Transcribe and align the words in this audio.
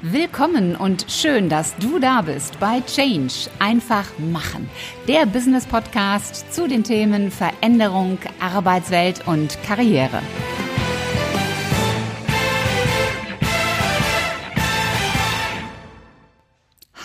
Willkommen 0.00 0.76
und 0.76 1.06
schön, 1.08 1.48
dass 1.48 1.74
du 1.78 1.98
da 1.98 2.22
bist 2.22 2.60
bei 2.60 2.80
Change. 2.82 3.50
Einfach 3.58 4.06
machen. 4.18 4.70
Der 5.08 5.26
Business 5.26 5.66
Podcast 5.66 6.54
zu 6.54 6.68
den 6.68 6.84
Themen 6.84 7.32
Veränderung, 7.32 8.18
Arbeitswelt 8.38 9.26
und 9.26 9.60
Karriere. 9.64 10.22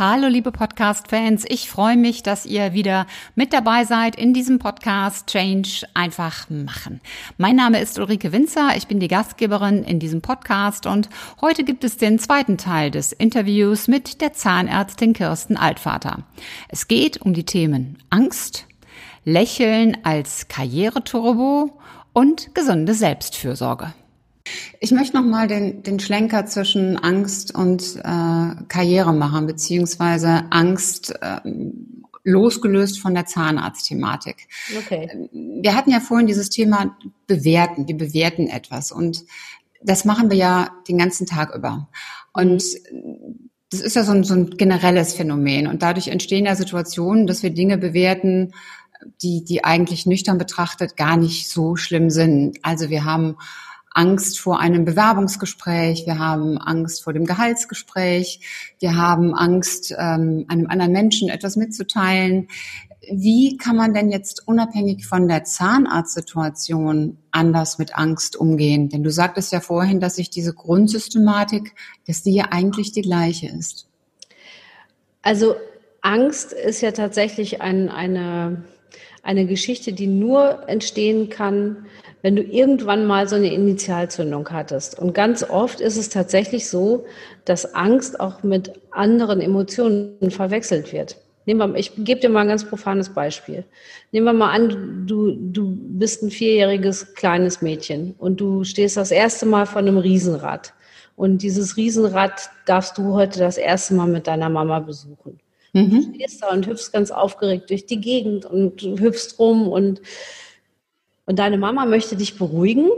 Hallo 0.05 0.27
liebe 0.27 0.51
Podcast-Fans, 0.51 1.45
ich 1.47 1.69
freue 1.69 1.95
mich, 1.95 2.23
dass 2.23 2.45
ihr 2.45 2.73
wieder 2.73 3.07
mit 3.35 3.53
dabei 3.53 3.85
seid 3.85 4.17
in 4.17 4.33
diesem 4.33 4.59
Podcast 4.59 5.27
Change 5.27 5.87
einfach 5.93 6.49
machen. 6.49 6.99
Mein 7.37 7.55
Name 7.55 7.79
ist 7.79 7.97
Ulrike 7.97 8.33
Winzer, 8.33 8.75
ich 8.75 8.87
bin 8.87 8.99
die 8.99 9.07
Gastgeberin 9.07 9.85
in 9.85 9.99
diesem 9.99 10.21
Podcast 10.21 10.87
und 10.87 11.07
heute 11.39 11.63
gibt 11.63 11.85
es 11.85 11.95
den 11.95 12.19
zweiten 12.19 12.57
Teil 12.57 12.91
des 12.91 13.13
Interviews 13.13 13.87
mit 13.87 14.19
der 14.19 14.33
Zahnärztin 14.33 15.13
Kirsten 15.13 15.55
Altvater. 15.55 16.23
Es 16.67 16.89
geht 16.89 17.21
um 17.21 17.33
die 17.33 17.45
Themen 17.45 17.97
Angst, 18.09 18.65
Lächeln 19.23 19.95
als 20.03 20.49
Karriereturbo 20.49 21.79
und 22.11 22.53
gesunde 22.53 22.93
Selbstfürsorge. 22.93 23.93
Ich 24.83 24.91
möchte 24.91 25.15
noch 25.15 25.23
mal 25.23 25.47
den, 25.47 25.81
den 25.81 25.97
Schlenker 26.01 26.45
zwischen 26.45 26.97
Angst 26.97 27.55
und 27.55 27.95
äh, 28.03 28.63
Karriere 28.67 29.13
machen, 29.13 29.47
beziehungsweise 29.47 30.43
Angst 30.49 31.15
äh, 31.21 31.39
losgelöst 32.25 32.99
von 32.99 33.13
der 33.13 33.25
Zahnarztthematik. 33.25 34.49
Okay. 34.77 35.29
Wir 35.31 35.73
hatten 35.73 35.89
ja 35.89 36.01
vorhin 36.01 36.27
dieses 36.27 36.49
Thema 36.49 36.97
bewerten. 37.27 37.87
Wir 37.87 37.95
bewerten 37.95 38.47
etwas 38.47 38.91
und 38.91 39.23
das 39.81 40.03
machen 40.03 40.29
wir 40.29 40.35
ja 40.35 40.71
den 40.89 40.97
ganzen 40.97 41.27
Tag 41.27 41.55
über. 41.55 41.87
Und 42.33 42.61
das 43.71 43.79
ist 43.79 43.95
ja 43.95 44.03
so 44.03 44.11
ein, 44.11 44.25
so 44.25 44.33
ein 44.33 44.49
generelles 44.49 45.13
Phänomen 45.13 45.67
und 45.67 45.81
dadurch 45.81 46.09
entstehen 46.09 46.45
ja 46.45 46.57
Situationen, 46.57 47.25
dass 47.25 47.41
wir 47.41 47.51
Dinge 47.51 47.77
bewerten, 47.77 48.51
die, 49.21 49.45
die 49.45 49.63
eigentlich 49.63 50.05
nüchtern 50.05 50.37
betrachtet 50.37 50.97
gar 50.97 51.15
nicht 51.15 51.49
so 51.49 51.77
schlimm 51.77 52.09
sind. 52.09 52.57
Also 52.63 52.89
wir 52.89 53.05
haben 53.05 53.37
Angst 53.93 54.39
vor 54.39 54.59
einem 54.59 54.85
Bewerbungsgespräch, 54.85 56.05
wir 56.05 56.19
haben 56.19 56.57
Angst 56.57 57.03
vor 57.03 57.13
dem 57.13 57.25
Gehaltsgespräch, 57.25 58.75
wir 58.79 58.95
haben 58.95 59.33
Angst, 59.33 59.93
ähm, 59.97 60.45
einem 60.47 60.67
anderen 60.67 60.91
Menschen 60.91 61.29
etwas 61.29 61.55
mitzuteilen. 61.55 62.47
Wie 63.11 63.57
kann 63.57 63.75
man 63.75 63.93
denn 63.93 64.09
jetzt 64.09 64.47
unabhängig 64.47 65.05
von 65.05 65.27
der 65.27 65.43
Zahnarztsituation 65.43 67.17
anders 67.31 67.77
mit 67.77 67.97
Angst 67.97 68.35
umgehen? 68.35 68.89
Denn 68.89 69.03
du 69.03 69.11
sagtest 69.11 69.51
ja 69.51 69.59
vorhin, 69.59 69.99
dass 69.99 70.15
sich 70.15 70.29
diese 70.29 70.53
Grundsystematik, 70.53 71.75
dass 72.07 72.23
die 72.23 72.33
ja 72.33 72.45
eigentlich 72.51 72.93
die 72.93 73.01
gleiche 73.01 73.47
ist. 73.47 73.87
Also 75.21 75.55
Angst 76.01 76.53
ist 76.53 76.81
ja 76.81 76.91
tatsächlich 76.91 77.61
ein, 77.61 77.89
eine, 77.89 78.63
eine 79.23 79.45
Geschichte, 79.45 79.93
die 79.93 80.07
nur 80.07 80.67
entstehen 80.67 81.29
kann, 81.29 81.87
wenn 82.21 82.35
du 82.35 82.43
irgendwann 82.43 83.05
mal 83.05 83.27
so 83.27 83.35
eine 83.35 83.51
Initialzündung 83.53 84.49
hattest. 84.49 84.99
Und 84.99 85.13
ganz 85.13 85.43
oft 85.49 85.79
ist 85.79 85.97
es 85.97 86.09
tatsächlich 86.09 86.69
so, 86.69 87.05
dass 87.45 87.73
Angst 87.73 88.19
auch 88.19 88.43
mit 88.43 88.73
anderen 88.91 89.41
Emotionen 89.41 90.29
verwechselt 90.29 90.93
wird. 90.93 91.17
Nehmen 91.45 91.73
wir, 91.73 91.79
ich 91.79 91.91
gebe 91.97 92.21
dir 92.21 92.29
mal 92.29 92.41
ein 92.41 92.47
ganz 92.47 92.63
profanes 92.63 93.09
Beispiel. 93.09 93.65
Nehmen 94.11 94.25
wir 94.25 94.33
mal 94.33 94.51
an, 94.51 95.05
du, 95.07 95.31
du 95.31 95.75
bist 95.77 96.23
ein 96.23 96.31
vierjähriges 96.31 97.13
kleines 97.15 97.61
Mädchen 97.61 98.15
und 98.17 98.39
du 98.39 98.63
stehst 98.63 98.95
das 98.95 99.11
erste 99.11 99.45
Mal 99.45 99.65
vor 99.65 99.79
einem 99.79 99.97
Riesenrad. 99.97 100.73
Und 101.15 101.43
dieses 101.43 101.77
Riesenrad 101.77 102.49
darfst 102.65 102.97
du 102.97 103.13
heute 103.13 103.39
das 103.39 103.57
erste 103.57 103.93
Mal 103.93 104.07
mit 104.07 104.27
deiner 104.27 104.49
Mama 104.49 104.79
besuchen. 104.79 105.39
Mhm. 105.73 105.89
Du 105.89 106.15
stehst 106.15 106.41
da 106.41 106.51
und 106.51 106.67
hüpfst 106.67 106.91
ganz 106.93 107.11
aufgeregt 107.11 107.69
durch 107.69 107.85
die 107.85 107.99
Gegend 107.99 108.45
und 108.45 108.81
hüpfst 108.81 109.37
rum 109.39 109.67
und 109.67 110.01
und 111.25 111.39
deine 111.39 111.57
Mama 111.57 111.85
möchte 111.85 112.15
dich 112.15 112.37
beruhigen 112.37 112.89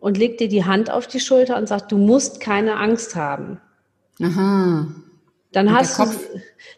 und 0.00 0.18
legt 0.18 0.40
dir 0.40 0.48
die 0.48 0.64
Hand 0.64 0.90
auf 0.90 1.06
die 1.06 1.20
Schulter 1.20 1.56
und 1.56 1.68
sagt, 1.68 1.92
du 1.92 1.96
musst 1.96 2.40
keine 2.40 2.76
Angst 2.76 3.14
haben. 3.14 3.60
Aha. 4.20 4.88
Dann 5.52 5.72
hast, 5.72 5.98
du, 5.98 6.04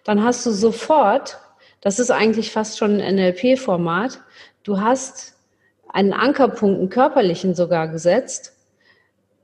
dann 0.04 0.22
hast 0.22 0.46
du 0.46 0.50
sofort, 0.50 1.38
das 1.80 1.98
ist 1.98 2.10
eigentlich 2.10 2.52
fast 2.52 2.78
schon 2.78 3.00
ein 3.00 3.16
NLP-Format, 3.16 4.20
du 4.62 4.80
hast 4.80 5.34
einen 5.88 6.12
Ankerpunkt, 6.12 6.78
einen 6.78 6.90
körperlichen 6.90 7.54
sogar 7.54 7.88
gesetzt, 7.88 8.52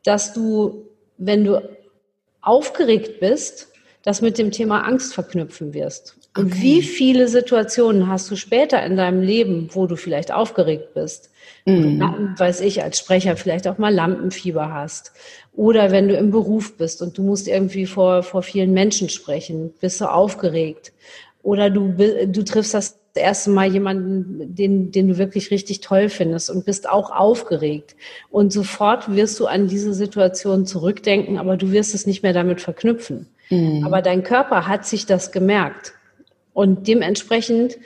dass 0.04 0.32
du, 0.32 0.86
wenn 1.16 1.44
du 1.44 1.60
aufgeregt 2.40 3.18
bist, 3.18 3.68
das 4.06 4.22
mit 4.22 4.38
dem 4.38 4.52
Thema 4.52 4.82
Angst 4.82 5.14
verknüpfen 5.14 5.74
wirst. 5.74 6.16
Und 6.38 6.52
okay. 6.52 6.62
wie 6.62 6.82
viele 6.82 7.26
Situationen 7.26 8.06
hast 8.06 8.30
du 8.30 8.36
später 8.36 8.80
in 8.86 8.96
deinem 8.96 9.20
Leben, 9.20 9.68
wo 9.72 9.88
du 9.88 9.96
vielleicht 9.96 10.32
aufgeregt 10.32 10.94
bist, 10.94 11.30
mhm. 11.64 12.34
weiß 12.38 12.60
ich, 12.60 12.84
als 12.84 13.00
Sprecher 13.00 13.36
vielleicht 13.36 13.66
auch 13.66 13.78
mal 13.78 13.92
Lampenfieber 13.92 14.72
hast. 14.72 15.10
Oder 15.54 15.90
wenn 15.90 16.06
du 16.06 16.16
im 16.16 16.30
Beruf 16.30 16.76
bist 16.76 17.02
und 17.02 17.18
du 17.18 17.24
musst 17.24 17.48
irgendwie 17.48 17.84
vor, 17.84 18.22
vor 18.22 18.44
vielen 18.44 18.72
Menschen 18.72 19.08
sprechen, 19.08 19.74
bist 19.80 20.00
du 20.00 20.04
aufgeregt. 20.04 20.92
Oder 21.42 21.68
du, 21.68 21.92
du 22.28 22.44
triffst 22.44 22.74
das 22.74 23.00
erste 23.12 23.50
Mal 23.50 23.72
jemanden, 23.72 24.54
den, 24.54 24.92
den 24.92 25.08
du 25.08 25.18
wirklich 25.18 25.50
richtig 25.50 25.80
toll 25.80 26.10
findest 26.10 26.48
und 26.48 26.64
bist 26.64 26.88
auch 26.88 27.10
aufgeregt. 27.10 27.96
Und 28.30 28.52
sofort 28.52 29.16
wirst 29.16 29.40
du 29.40 29.46
an 29.46 29.66
diese 29.66 29.94
Situation 29.94 30.64
zurückdenken, 30.64 31.38
aber 31.38 31.56
du 31.56 31.72
wirst 31.72 31.92
es 31.92 32.06
nicht 32.06 32.22
mehr 32.22 32.34
damit 32.34 32.60
verknüpfen. 32.60 33.26
Mhm. 33.50 33.84
Aber 33.84 34.02
dein 34.02 34.22
Körper 34.22 34.66
hat 34.66 34.86
sich 34.86 35.06
das 35.06 35.32
gemerkt. 35.32 35.92
Und 36.52 36.88
dementsprechend 36.88 37.76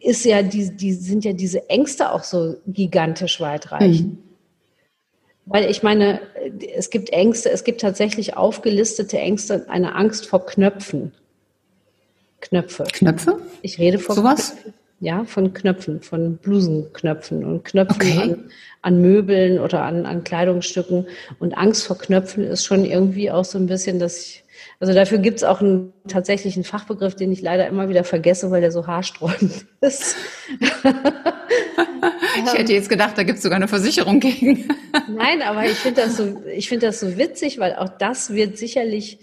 ist 0.00 0.24
ja 0.24 0.42
die, 0.42 0.74
die 0.76 0.92
sind 0.92 1.24
ja 1.24 1.32
diese 1.32 1.68
Ängste 1.68 2.12
auch 2.12 2.22
so 2.22 2.56
gigantisch 2.66 3.40
weitreichend. 3.40 4.12
Mhm. 4.12 4.18
Weil 5.46 5.70
ich 5.70 5.82
meine, 5.82 6.20
es 6.74 6.90
gibt 6.90 7.10
Ängste, 7.10 7.50
es 7.50 7.62
gibt 7.62 7.80
tatsächlich 7.80 8.36
aufgelistete 8.36 9.18
Ängste, 9.18 9.66
eine 9.68 9.94
Angst 9.94 10.26
vor 10.26 10.44
Knöpfen. 10.44 11.12
Knöpfe. 12.40 12.84
Knöpfe? 12.92 13.40
Ich 13.62 13.78
rede 13.78 13.98
von 13.98 14.16
Sowas? 14.16 14.52
Knöpfen. 14.52 14.74
Ja, 14.98 15.24
von 15.24 15.52
Knöpfen, 15.52 16.00
von 16.00 16.38
Blusenknöpfen 16.38 17.44
und 17.44 17.64
Knöpfen 17.64 17.96
okay. 17.96 18.18
an, 18.18 18.50
an, 18.80 19.02
Möbeln 19.02 19.58
oder 19.58 19.82
an, 19.82 20.06
an 20.06 20.24
Kleidungsstücken. 20.24 21.06
Und 21.38 21.56
Angst 21.56 21.86
vor 21.86 21.98
Knöpfen 21.98 22.44
ist 22.44 22.64
schon 22.64 22.84
irgendwie 22.84 23.30
auch 23.30 23.44
so 23.44 23.58
ein 23.58 23.66
bisschen, 23.66 23.98
dass 23.98 24.18
ich 24.18 24.44
also 24.80 24.92
dafür 24.92 25.18
gibt 25.18 25.38
es 25.38 25.44
auch 25.44 25.60
einen 25.60 25.92
tatsächlichen 26.08 26.64
Fachbegriff, 26.64 27.14
den 27.14 27.32
ich 27.32 27.42
leider 27.42 27.66
immer 27.66 27.88
wieder 27.88 28.04
vergesse, 28.04 28.50
weil 28.50 28.60
der 28.60 28.72
so 28.72 28.86
haarsträubend 28.86 29.66
ist. 29.80 30.16
ich 32.44 32.52
hätte 32.52 32.72
jetzt 32.72 32.88
gedacht, 32.88 33.16
da 33.16 33.22
gibt 33.22 33.38
es 33.38 33.42
sogar 33.42 33.56
eine 33.56 33.68
Versicherung 33.68 34.20
gegen. 34.20 34.68
Nein, 35.08 35.42
aber 35.42 35.64
ich 35.64 35.76
finde 35.76 36.02
das, 36.02 36.16
so, 36.16 36.42
ich 36.54 36.68
finde 36.68 36.86
das 36.86 37.00
so 37.00 37.16
witzig, 37.16 37.58
weil 37.58 37.76
auch 37.76 37.88
das 37.88 38.32
wird 38.32 38.58
sicherlich 38.58 39.18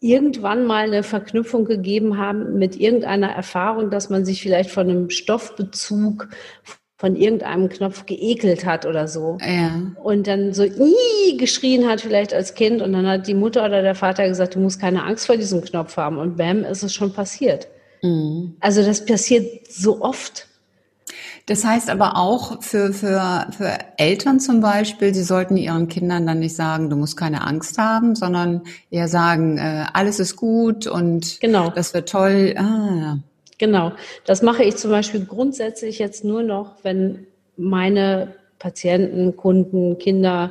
irgendwann 0.00 0.66
mal 0.66 0.86
eine 0.86 1.04
Verknüpfung 1.04 1.64
gegeben 1.64 2.18
haben 2.18 2.58
mit 2.58 2.76
irgendeiner 2.76 3.30
Erfahrung, 3.30 3.88
dass 3.90 4.10
man 4.10 4.24
sich 4.24 4.42
vielleicht 4.42 4.70
von 4.70 4.90
einem 4.90 5.10
Stoffbezug 5.10 6.28
von 7.02 7.16
irgendeinem 7.16 7.68
Knopf 7.68 8.06
geekelt 8.06 8.64
hat 8.64 8.86
oder 8.86 9.08
so. 9.08 9.36
Ja. 9.44 9.72
Und 10.04 10.28
dann 10.28 10.54
so 10.54 10.62
Ii! 10.62 11.36
geschrien 11.36 11.88
hat 11.88 12.00
vielleicht 12.00 12.32
als 12.32 12.54
Kind 12.54 12.80
und 12.80 12.92
dann 12.92 13.08
hat 13.08 13.26
die 13.26 13.34
Mutter 13.34 13.64
oder 13.64 13.82
der 13.82 13.96
Vater 13.96 14.28
gesagt, 14.28 14.54
du 14.54 14.60
musst 14.60 14.80
keine 14.80 15.02
Angst 15.02 15.26
vor 15.26 15.36
diesem 15.36 15.62
Knopf 15.62 15.96
haben 15.96 16.18
und 16.18 16.36
bam, 16.36 16.62
ist 16.62 16.84
es 16.84 16.94
schon 16.94 17.12
passiert. 17.12 17.66
Mhm. 18.02 18.54
Also 18.60 18.84
das 18.84 19.04
passiert 19.04 19.66
so 19.68 20.00
oft. 20.00 20.46
Das 21.46 21.64
heißt 21.64 21.90
aber 21.90 22.16
auch 22.16 22.62
für, 22.62 22.92
für, 22.92 23.48
für 23.50 23.78
Eltern 23.96 24.38
zum 24.38 24.60
Beispiel, 24.60 25.12
sie 25.12 25.24
sollten 25.24 25.56
ihren 25.56 25.88
Kindern 25.88 26.24
dann 26.24 26.38
nicht 26.38 26.54
sagen, 26.54 26.88
du 26.88 26.94
musst 26.94 27.16
keine 27.16 27.44
Angst 27.44 27.78
haben, 27.78 28.14
sondern 28.14 28.62
eher 28.92 29.08
sagen, 29.08 29.58
äh, 29.58 29.86
alles 29.92 30.20
ist 30.20 30.36
gut 30.36 30.86
und 30.86 31.40
genau. 31.40 31.70
das 31.70 31.94
wird 31.94 32.08
toll. 32.08 32.54
Ah, 32.56 33.16
Genau. 33.62 33.92
Das 34.24 34.42
mache 34.42 34.64
ich 34.64 34.74
zum 34.74 34.90
Beispiel 34.90 35.24
grundsätzlich 35.24 36.00
jetzt 36.00 36.24
nur 36.24 36.42
noch, 36.42 36.82
wenn 36.82 37.28
meine 37.56 38.34
Patienten, 38.58 39.36
Kunden, 39.36 39.98
Kinder 39.98 40.50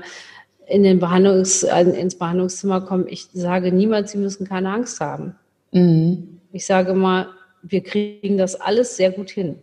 in 0.65 0.83
den 0.83 0.99
Behandlungs, 1.01 1.63
ins 1.63 2.15
Behandlungszimmer 2.15 2.79
kommen. 2.79 3.07
Ich 3.09 3.27
sage 3.33 3.73
niemals, 3.73 4.13
sie 4.13 4.17
müssen 4.17 4.47
keine 4.47 4.71
Angst 4.71 5.01
haben. 5.01 5.35
Mhm. 5.73 6.39
Ich 6.53 6.65
sage 6.65 6.93
mal, 6.93 7.27
wir 7.63 7.83
kriegen 7.83 8.37
das 8.37 8.55
alles 8.55 8.95
sehr 8.95 9.11
gut 9.11 9.29
hin. 9.29 9.57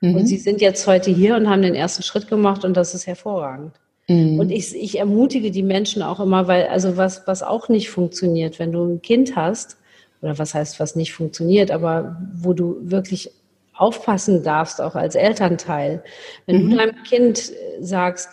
Mhm. 0.00 0.14
Und 0.14 0.26
sie 0.26 0.38
sind 0.38 0.62
jetzt 0.62 0.86
heute 0.86 1.10
hier 1.10 1.36
und 1.36 1.50
haben 1.50 1.60
den 1.60 1.74
ersten 1.74 2.02
Schritt 2.02 2.26
gemacht 2.26 2.64
und 2.64 2.74
das 2.74 2.94
ist 2.94 3.06
hervorragend. 3.06 3.74
Mhm. 4.08 4.40
Und 4.40 4.50
ich, 4.50 4.74
ich 4.74 4.98
ermutige 4.98 5.50
die 5.50 5.62
Menschen 5.62 6.00
auch 6.00 6.20
immer, 6.20 6.48
weil, 6.48 6.68
also 6.68 6.96
was, 6.96 7.26
was 7.26 7.42
auch 7.42 7.68
nicht 7.68 7.90
funktioniert, 7.90 8.58
wenn 8.58 8.72
du 8.72 8.82
ein 8.82 9.02
Kind 9.02 9.36
hast, 9.36 9.76
oder 10.24 10.38
was 10.38 10.54
heißt, 10.54 10.80
was 10.80 10.96
nicht 10.96 11.12
funktioniert, 11.12 11.70
aber 11.70 12.16
wo 12.34 12.54
du 12.54 12.78
wirklich 12.80 13.30
aufpassen 13.74 14.42
darfst, 14.42 14.80
auch 14.80 14.94
als 14.94 15.16
Elternteil. 15.16 16.02
Wenn 16.46 16.64
mhm. 16.64 16.70
du 16.70 16.76
deinem 16.78 17.02
Kind 17.04 17.52
sagst, 17.80 18.30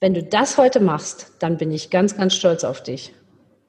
wenn 0.00 0.14
du 0.14 0.22
das 0.22 0.56
heute 0.56 0.80
machst, 0.80 1.32
dann 1.40 1.58
bin 1.58 1.70
ich 1.70 1.90
ganz, 1.90 2.16
ganz 2.16 2.34
stolz 2.34 2.64
auf 2.64 2.82
dich. 2.82 3.12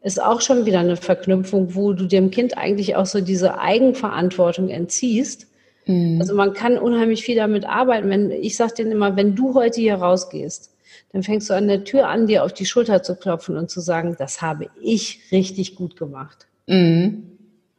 ist 0.02 0.22
auch 0.22 0.40
schon 0.40 0.66
wieder 0.66 0.80
eine 0.80 0.96
Verknüpfung, 0.96 1.76
wo 1.76 1.92
du 1.92 2.06
dem 2.06 2.32
Kind 2.32 2.58
eigentlich 2.58 2.96
auch 2.96 3.06
so 3.06 3.20
diese 3.20 3.60
Eigenverantwortung 3.60 4.70
entziehst. 4.70 5.48
Mhm. 5.88 6.20
Also 6.22 6.36
man 6.36 6.54
kann 6.54 6.78
unheimlich 6.78 7.24
viel 7.24 7.36
damit 7.36 7.66
arbeiten. 7.66 8.10
Wenn, 8.10 8.32
ich 8.32 8.56
sage 8.56 8.76
denen 8.76 8.94
immer, 8.94 9.18
wenn 9.18 9.36
du 9.36 9.56
heute 9.56 9.82
hier 9.82 9.96
rausgehst, 9.96 10.72
dann 11.12 11.24
fängst 11.24 11.50
du 11.50 11.54
an 11.54 11.68
der 11.68 11.84
Tür 11.84 12.08
an, 12.08 12.28
dir 12.28 12.46
auf 12.46 12.54
die 12.54 12.66
Schulter 12.66 13.04
zu 13.04 13.16
klopfen 13.16 13.58
und 13.58 13.70
zu 13.70 13.82
sagen, 13.82 14.16
das 14.18 14.42
habe 14.42 14.68
ich 14.82 15.22
richtig 15.32 15.76
gut 15.76 15.98
gemacht. 15.98 16.48
Mhm. 16.68 17.26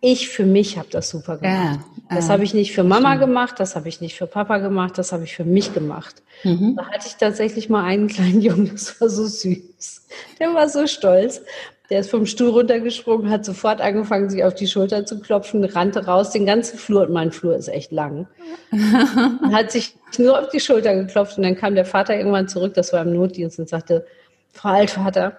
Ich 0.00 0.28
für 0.28 0.44
mich 0.44 0.76
habe 0.78 0.88
das 0.90 1.08
super 1.08 1.38
gemacht. 1.38 1.80
Ja, 2.10 2.14
das 2.14 2.28
äh, 2.28 2.32
habe 2.32 2.44
ich 2.44 2.54
nicht 2.54 2.72
für 2.72 2.84
Mama 2.84 3.10
stimmt. 3.10 3.20
gemacht, 3.26 3.54
das 3.58 3.76
habe 3.76 3.88
ich 3.88 4.00
nicht 4.00 4.16
für 4.16 4.26
Papa 4.26 4.58
gemacht, 4.58 4.98
das 4.98 5.10
habe 5.10 5.24
ich 5.24 5.34
für 5.34 5.44
mich 5.44 5.72
gemacht. 5.72 6.22
Mhm. 6.44 6.76
Da 6.76 6.86
hatte 6.86 7.06
ich 7.08 7.16
tatsächlich 7.16 7.68
mal 7.68 7.84
einen 7.84 8.06
kleinen 8.08 8.40
Jungen, 8.40 8.70
das 8.70 9.00
war 9.00 9.08
so 9.08 9.26
süß. 9.26 10.06
Der 10.38 10.54
war 10.54 10.68
so 10.68 10.86
stolz. 10.86 11.42
Der 11.88 12.00
ist 12.00 12.10
vom 12.10 12.26
Stuhl 12.26 12.50
runtergesprungen, 12.50 13.30
hat 13.30 13.44
sofort 13.44 13.80
angefangen, 13.80 14.28
sich 14.28 14.42
auf 14.42 14.54
die 14.54 14.66
Schulter 14.66 15.06
zu 15.06 15.20
klopfen, 15.20 15.64
rannte 15.64 16.04
raus, 16.04 16.30
den 16.30 16.44
ganzen 16.44 16.78
Flur, 16.78 17.02
und 17.02 17.12
mein 17.12 17.30
Flur 17.30 17.54
ist 17.54 17.68
echt 17.68 17.92
lang, 17.92 18.26
hat 19.52 19.70
sich 19.70 19.94
nur 20.18 20.40
auf 20.40 20.48
die 20.48 20.58
Schulter 20.58 20.94
geklopft 20.96 21.36
und 21.36 21.44
dann 21.44 21.54
kam 21.54 21.76
der 21.76 21.84
Vater 21.84 22.16
irgendwann 22.16 22.48
zurück, 22.48 22.74
das 22.74 22.92
war 22.92 23.02
im 23.02 23.12
Notdienst, 23.12 23.60
und 23.60 23.68
sagte, 23.68 24.04
Frau 24.52 24.70
Altvater, 24.70 25.36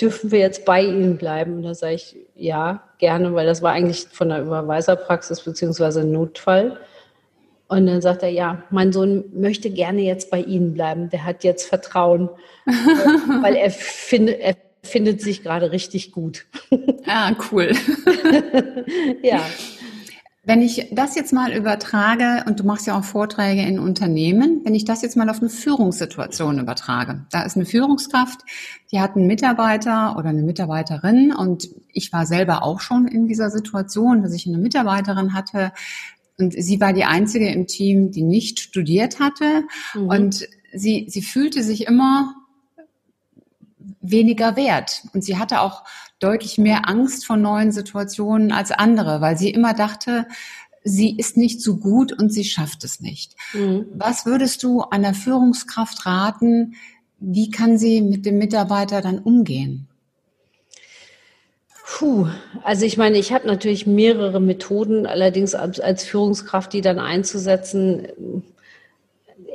dürfen 0.00 0.30
wir 0.30 0.38
jetzt 0.38 0.64
bei 0.64 0.82
Ihnen 0.82 1.16
bleiben? 1.16 1.56
Und 1.56 1.62
da 1.62 1.74
sage 1.74 1.94
ich, 1.94 2.16
ja, 2.34 2.82
gerne, 2.98 3.34
weil 3.34 3.46
das 3.46 3.62
war 3.62 3.72
eigentlich 3.72 4.06
von 4.10 4.28
der 4.28 4.42
Überweiserpraxis 4.42 5.40
beziehungsweise 5.40 6.04
Notfall. 6.04 6.78
Und 7.68 7.86
dann 7.86 8.00
sagt 8.00 8.22
er, 8.22 8.28
ja, 8.28 8.62
mein 8.70 8.92
Sohn 8.92 9.24
möchte 9.34 9.70
gerne 9.70 10.02
jetzt 10.02 10.30
bei 10.30 10.40
Ihnen 10.40 10.74
bleiben. 10.74 11.10
Der 11.10 11.24
hat 11.24 11.42
jetzt 11.42 11.68
Vertrauen, 11.68 12.28
weil 13.42 13.56
er, 13.56 13.70
find, 13.70 14.30
er 14.30 14.56
findet 14.82 15.20
sich 15.20 15.42
gerade 15.42 15.72
richtig 15.72 16.12
gut. 16.12 16.46
Ah, 17.06 17.32
cool. 17.50 17.72
ja. 19.22 19.40
Wenn 20.46 20.62
ich 20.62 20.90
das 20.92 21.16
jetzt 21.16 21.32
mal 21.32 21.52
übertrage, 21.52 22.44
und 22.46 22.60
du 22.60 22.64
machst 22.64 22.86
ja 22.86 22.96
auch 22.96 23.02
Vorträge 23.02 23.62
in 23.62 23.80
Unternehmen, 23.80 24.60
wenn 24.64 24.76
ich 24.76 24.84
das 24.84 25.02
jetzt 25.02 25.16
mal 25.16 25.28
auf 25.28 25.40
eine 25.40 25.50
Führungssituation 25.50 26.60
übertrage, 26.60 27.26
da 27.32 27.42
ist 27.42 27.56
eine 27.56 27.66
Führungskraft, 27.66 28.42
die 28.92 29.00
hat 29.00 29.16
einen 29.16 29.26
Mitarbeiter 29.26 30.16
oder 30.16 30.28
eine 30.28 30.44
Mitarbeiterin 30.44 31.32
und 31.32 31.68
ich 31.92 32.12
war 32.12 32.26
selber 32.26 32.62
auch 32.62 32.78
schon 32.78 33.08
in 33.08 33.26
dieser 33.26 33.50
Situation, 33.50 34.22
dass 34.22 34.32
ich 34.34 34.46
eine 34.46 34.58
Mitarbeiterin 34.58 35.34
hatte 35.34 35.72
und 36.38 36.52
sie 36.52 36.80
war 36.80 36.92
die 36.92 37.04
einzige 37.04 37.50
im 37.50 37.66
Team, 37.66 38.12
die 38.12 38.22
nicht 38.22 38.60
studiert 38.60 39.18
hatte 39.18 39.64
mhm. 39.94 40.08
und 40.08 40.48
sie, 40.72 41.06
sie 41.08 41.22
fühlte 41.22 41.64
sich 41.64 41.88
immer 41.88 42.34
weniger 44.00 44.56
wert. 44.56 45.02
Und 45.12 45.22
sie 45.22 45.38
hatte 45.38 45.60
auch 45.60 45.84
deutlich 46.18 46.58
mehr 46.58 46.88
Angst 46.88 47.26
vor 47.26 47.36
neuen 47.36 47.72
Situationen 47.72 48.52
als 48.52 48.72
andere, 48.72 49.20
weil 49.20 49.36
sie 49.36 49.50
immer 49.50 49.74
dachte, 49.74 50.26
sie 50.82 51.16
ist 51.16 51.36
nicht 51.36 51.60
so 51.60 51.76
gut 51.76 52.12
und 52.12 52.32
sie 52.32 52.44
schafft 52.44 52.84
es 52.84 53.00
nicht. 53.00 53.34
Mhm. 53.52 53.86
Was 53.94 54.24
würdest 54.24 54.62
du 54.62 54.82
einer 54.82 55.14
Führungskraft 55.14 56.06
raten? 56.06 56.74
Wie 57.18 57.50
kann 57.50 57.76
sie 57.76 58.02
mit 58.02 58.24
dem 58.24 58.38
Mitarbeiter 58.38 59.00
dann 59.00 59.18
umgehen? 59.18 59.88
Puh, 61.88 62.26
also 62.62 62.84
ich 62.84 62.96
meine, 62.96 63.16
ich 63.16 63.32
habe 63.32 63.46
natürlich 63.46 63.86
mehrere 63.86 64.40
Methoden, 64.40 65.06
allerdings 65.06 65.54
als, 65.54 65.78
als 65.80 66.04
Führungskraft 66.04 66.72
die 66.72 66.80
dann 66.80 66.98
einzusetzen, 66.98 68.08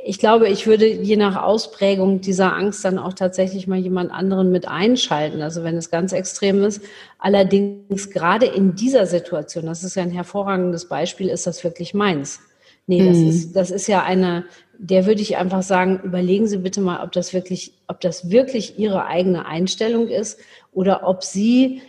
ich 0.04 0.18
glaube, 0.18 0.48
ich 0.48 0.66
würde 0.66 0.86
je 0.86 1.16
nach 1.16 1.40
Ausprägung 1.40 2.20
dieser 2.20 2.56
Angst 2.56 2.84
dann 2.84 2.98
auch 2.98 3.12
tatsächlich 3.12 3.68
mal 3.68 3.78
jemand 3.78 4.10
anderen 4.10 4.50
mit 4.50 4.66
einschalten, 4.66 5.42
also 5.42 5.62
wenn 5.62 5.76
es 5.76 5.90
ganz 5.90 6.12
extrem 6.12 6.62
ist. 6.64 6.82
Allerdings 7.18 8.10
gerade 8.10 8.46
in 8.46 8.74
dieser 8.74 9.06
Situation, 9.06 9.66
das 9.66 9.84
ist 9.84 9.94
ja 9.94 10.02
ein 10.02 10.10
hervorragendes 10.10 10.88
Beispiel, 10.88 11.28
ist 11.28 11.46
das 11.46 11.62
wirklich 11.62 11.94
meins. 11.94 12.40
Nee, 12.88 13.06
das, 13.06 13.18
mhm. 13.18 13.28
ist, 13.28 13.52
das 13.54 13.70
ist 13.70 13.86
ja 13.86 14.02
eine, 14.02 14.44
der 14.76 15.06
würde 15.06 15.22
ich 15.22 15.36
einfach 15.36 15.62
sagen, 15.62 16.00
überlegen 16.02 16.48
Sie 16.48 16.58
bitte 16.58 16.80
mal, 16.80 17.04
ob 17.04 17.12
das 17.12 17.32
wirklich, 17.32 17.74
ob 17.86 18.00
das 18.00 18.30
wirklich 18.30 18.78
Ihre 18.80 19.06
eigene 19.06 19.46
Einstellung 19.46 20.08
ist 20.08 20.40
oder 20.72 21.06
ob 21.06 21.22
Sie 21.22 21.80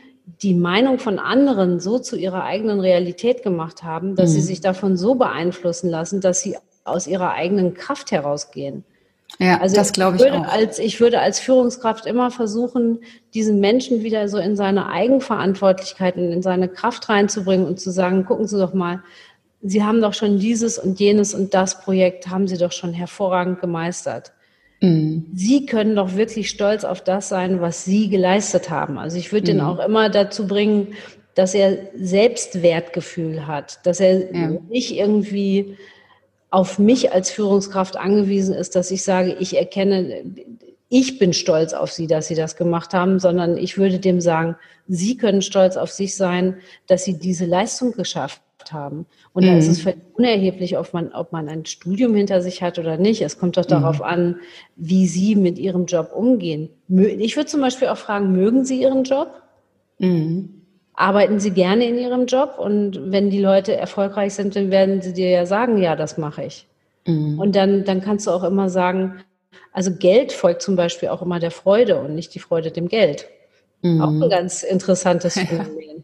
die 0.42 0.54
Meinung 0.54 1.00
von 1.00 1.20
anderen 1.20 1.80
so 1.80 2.00
zu 2.00 2.16
ihrer 2.16 2.44
eigenen 2.44 2.80
Realität 2.80 3.44
gemacht 3.44 3.84
haben, 3.84 4.16
dass 4.16 4.30
mhm. 4.30 4.36
sie 4.36 4.42
sich 4.42 4.62
davon 4.62 4.96
so 4.96 5.16
beeinflussen 5.16 5.90
lassen, 5.90 6.22
dass 6.22 6.40
sie 6.40 6.56
aus 6.84 7.08
ihrer 7.08 7.32
eigenen 7.32 7.74
Kraft 7.74 8.12
herausgehen. 8.12 8.84
Ja, 9.40 9.60
also 9.60 9.76
das 9.76 9.94
glaube 9.94 10.18
ich, 10.18 10.24
ich 10.24 10.32
auch. 10.32 10.48
Als, 10.48 10.80
ich 10.80 11.00
würde 11.00 11.20
als 11.20 11.40
Führungskraft 11.40 12.06
immer 12.06 12.30
versuchen, 12.30 13.00
diesen 13.34 13.60
Menschen 13.60 14.04
wieder 14.04 14.28
so 14.28 14.38
in 14.38 14.56
seine 14.56 14.90
Eigenverantwortlichkeit 14.90 16.18
und 16.18 16.32
in 16.32 16.42
seine 16.42 16.70
Kraft 16.70 17.10
reinzubringen 17.10 17.66
und 17.66 17.80
zu 17.80 17.92
sagen, 17.92 18.26
gucken 18.26 18.48
Sie 18.48 18.60
doch 18.60 18.74
mal, 18.74 19.02
Sie 19.66 19.84
haben 19.84 20.02
doch 20.02 20.14
schon 20.14 20.40
dieses 20.40 20.78
und 20.78 21.00
jenes 21.00 21.34
und 21.34 21.54
das 21.54 21.82
Projekt 21.82 22.28
haben 22.28 22.48
Sie 22.48 22.58
doch 22.58 22.74
schon 22.74 22.94
hervorragend 22.94 23.62
gemeistert. 23.62 24.34
Mhm. 24.82 25.28
Sie 25.34 25.66
können 25.66 25.96
doch 25.96 26.16
wirklich 26.16 26.50
stolz 26.50 26.84
auf 26.84 27.02
das 27.02 27.30
sein, 27.30 27.62
was 27.62 27.86
Sie 27.86 28.10
geleistet 28.10 28.70
haben. 28.70 28.98
Also 28.98 29.18
ich 29.18 29.32
würde 29.32 29.54
mhm. 29.54 29.58
den 29.58 29.66
auch 29.66 29.80
immer 29.80 30.10
dazu 30.10 30.46
bringen, 30.46 30.90
dass 31.34 31.56
er 31.56 31.78
Selbstwertgefühl 31.96 33.48
hat, 33.48 33.80
dass 33.86 34.00
er 34.00 34.32
ja. 34.36 34.50
nicht 34.70 34.96
irgendwie 34.96 35.78
auf 36.54 36.78
mich 36.78 37.12
als 37.12 37.32
Führungskraft 37.32 37.98
angewiesen 37.98 38.54
ist, 38.54 38.76
dass 38.76 38.92
ich 38.92 39.04
sage, 39.04 39.36
ich 39.40 39.58
erkenne, 39.58 40.24
ich 40.88 41.18
bin 41.18 41.34
stolz 41.34 41.74
auf 41.74 41.92
Sie, 41.92 42.06
dass 42.06 42.28
Sie 42.28 42.36
das 42.36 42.56
gemacht 42.56 42.94
haben, 42.94 43.20
sondern 43.20 43.58
ich 43.58 43.80
würde 43.80 43.98
dem 43.98 44.22
sagen, 44.22 44.56
Sie 44.88 45.18
können 45.18 45.42
stolz 45.42 45.78
auf 45.78 45.90
sich 45.90 46.16
sein, 46.16 46.58
dass 46.86 47.06
Sie 47.06 47.18
diese 47.18 47.48
Leistung 47.48 47.94
geschafft 47.94 48.44
haben. 48.70 49.08
Und 49.34 49.46
mhm. 49.46 49.48
da 49.48 49.58
ist 49.58 49.68
es 49.68 49.82
völlig 49.82 49.98
unerheblich, 50.14 50.78
ob 50.78 50.94
man, 50.94 51.12
ob 51.12 51.32
man 51.32 51.50
ein 51.50 51.66
Studium 51.66 52.14
hinter 52.14 52.40
sich 52.44 52.62
hat 52.62 52.78
oder 52.78 52.98
nicht. 52.98 53.24
Es 53.24 53.40
kommt 53.40 53.58
doch 53.58 53.66
darauf 53.66 53.98
mhm. 53.98 54.06
an, 54.06 54.36
wie 54.76 55.08
Sie 55.08 55.36
mit 55.36 55.58
Ihrem 55.58 55.88
Job 55.88 56.12
umgehen. 56.14 56.70
Ich 56.88 57.36
würde 57.36 57.50
zum 57.50 57.62
Beispiel 57.62 57.88
auch 57.88 57.98
fragen, 57.98 58.32
mögen 58.32 58.64
Sie 58.64 58.80
Ihren 58.80 59.06
Job? 59.06 59.42
Mhm 59.98 60.63
arbeiten 60.94 61.40
sie 61.40 61.52
gerne 61.52 61.86
in 61.86 61.98
ihrem 61.98 62.26
Job 62.26 62.56
und 62.58 63.12
wenn 63.12 63.30
die 63.30 63.42
Leute 63.42 63.76
erfolgreich 63.76 64.34
sind, 64.36 64.56
dann 64.56 64.72
werden 64.72 65.02
sie 65.02 65.14
dir 65.14 65.30
ja 65.30 65.46
sagen, 65.46 65.78
ja, 65.78 65.96
das 65.96 66.18
mache 66.18 66.44
ich. 66.44 66.68
Mhm. 67.06 67.40
Und 67.40 67.56
dann, 67.56 67.84
dann 67.84 68.02
kannst 68.02 68.28
du 68.28 68.32
auch 68.32 68.44
immer 68.44 68.70
sagen, 68.70 69.24
also 69.72 69.92
Geld 69.92 70.32
folgt 70.32 70.62
zum 70.62 70.76
Beispiel 70.76 71.10
auch 71.10 71.22
immer 71.22 71.40
der 71.40 71.52
Freude 71.52 72.00
und 72.00 72.16
nicht 72.16 72.34
die 72.36 72.40
Freude 72.40 72.72
dem 72.72 72.88
Geld. 72.88 73.28
Mhm. 73.82 74.02
Auch 74.02 74.10
ein 74.10 74.30
ganz 74.30 74.64
interessantes 74.64 75.34
Phänomen. 75.40 76.04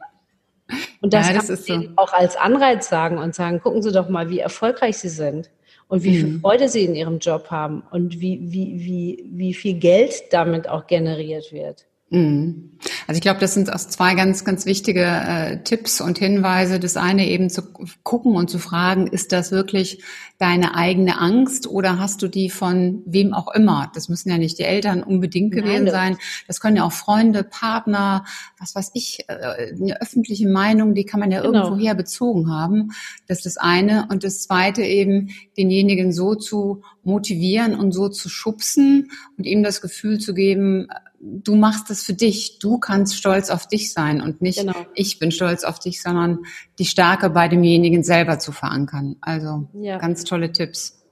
Und 1.01 1.13
das, 1.13 1.27
ja, 1.27 1.33
das 1.35 1.47
kannst 1.47 1.69
du 1.69 1.81
so. 1.81 1.89
auch 1.95 2.13
als 2.13 2.35
Anreiz 2.35 2.89
sagen 2.89 3.17
und 3.17 3.33
sagen, 3.33 3.59
gucken 3.61 3.81
Sie 3.81 3.91
doch 3.91 4.09
mal, 4.09 4.29
wie 4.29 4.39
erfolgreich 4.39 4.97
Sie 4.97 5.09
sind 5.09 5.49
und 5.87 6.03
wie 6.03 6.11
mhm. 6.11 6.13
viel 6.13 6.39
Freude 6.39 6.67
Sie 6.67 6.83
in 6.83 6.95
Ihrem 6.95 7.19
Job 7.19 7.49
haben 7.49 7.83
und 7.91 8.19
wie, 8.19 8.39
wie, 8.41 8.79
wie, 8.79 9.25
wie 9.31 9.53
viel 9.53 9.75
Geld 9.75 10.31
damit 10.31 10.67
auch 10.67 10.87
generiert 10.87 11.51
wird. 11.53 11.85
Mhm. 12.09 12.69
Also 13.07 13.17
ich 13.17 13.21
glaube, 13.21 13.39
das 13.39 13.53
sind 13.53 13.71
auch 13.71 13.77
zwei 13.77 14.15
ganz, 14.15 14.45
ganz 14.45 14.65
wichtige 14.65 15.03
äh, 15.03 15.63
Tipps 15.63 15.99
und 15.99 16.17
Hinweise. 16.17 16.79
Das 16.79 16.95
eine 16.95 17.27
eben 17.27 17.49
zu 17.49 17.61
gucken 18.03 18.35
und 18.35 18.49
zu 18.49 18.57
fragen, 18.57 19.07
ist 19.07 19.31
das 19.31 19.51
wirklich 19.51 20.01
deine 20.37 20.75
eigene 20.75 21.19
Angst 21.19 21.67
oder 21.67 21.99
hast 21.99 22.21
du 22.21 22.29
die 22.29 22.49
von 22.49 23.03
wem 23.05 23.33
auch 23.33 23.53
immer? 23.53 23.91
Das 23.93 24.07
müssen 24.07 24.29
ja 24.29 24.37
nicht 24.37 24.57
die 24.59 24.63
Eltern 24.63 25.03
unbedingt 25.03 25.51
gewesen 25.51 25.85
Nein, 25.85 25.93
sein. 25.93 26.17
Das 26.47 26.61
können 26.61 26.77
ja 26.77 26.85
auch 26.85 26.93
Freunde, 26.93 27.43
Partner, 27.43 28.23
was 28.57 28.75
weiß 28.75 28.91
ich, 28.93 29.25
äh, 29.27 29.73
eine 29.73 30.01
öffentliche 30.01 30.47
Meinung, 30.47 30.93
die 30.93 31.05
kann 31.05 31.19
man 31.19 31.31
ja 31.31 31.41
genau. 31.41 31.65
irgendwoher 31.65 31.95
bezogen 31.95 32.49
haben. 32.49 32.91
Das 33.27 33.39
ist 33.39 33.45
das 33.45 33.57
eine. 33.57 34.07
Und 34.09 34.23
das 34.23 34.41
zweite 34.41 34.83
eben, 34.83 35.31
denjenigen 35.57 36.13
so 36.13 36.35
zu 36.35 36.83
motivieren 37.03 37.75
und 37.75 37.91
so 37.91 38.07
zu 38.07 38.29
schubsen 38.29 39.11
und 39.37 39.45
ihm 39.45 39.63
das 39.63 39.81
Gefühl 39.81 40.19
zu 40.19 40.33
geben, 40.33 40.87
du 41.21 41.55
machst 41.55 41.89
es 41.91 42.03
für 42.03 42.13
dich, 42.13 42.59
du 42.59 42.79
kannst 42.79 43.15
stolz 43.15 43.49
auf 43.49 43.67
dich 43.67 43.93
sein 43.93 44.21
und 44.21 44.41
nicht 44.41 44.59
genau. 44.59 44.75
ich 44.93 45.19
bin 45.19 45.31
stolz 45.31 45.63
auf 45.63 45.79
dich, 45.79 46.01
sondern 46.01 46.39
die 46.77 46.85
Stärke 46.85 47.29
bei 47.29 47.47
demjenigen 47.47 48.03
selber 48.03 48.39
zu 48.39 48.51
verankern. 48.51 49.17
Also 49.21 49.67
ja. 49.73 49.97
ganz 49.97 50.23
tolle 50.23 50.51
Tipps. 50.51 51.03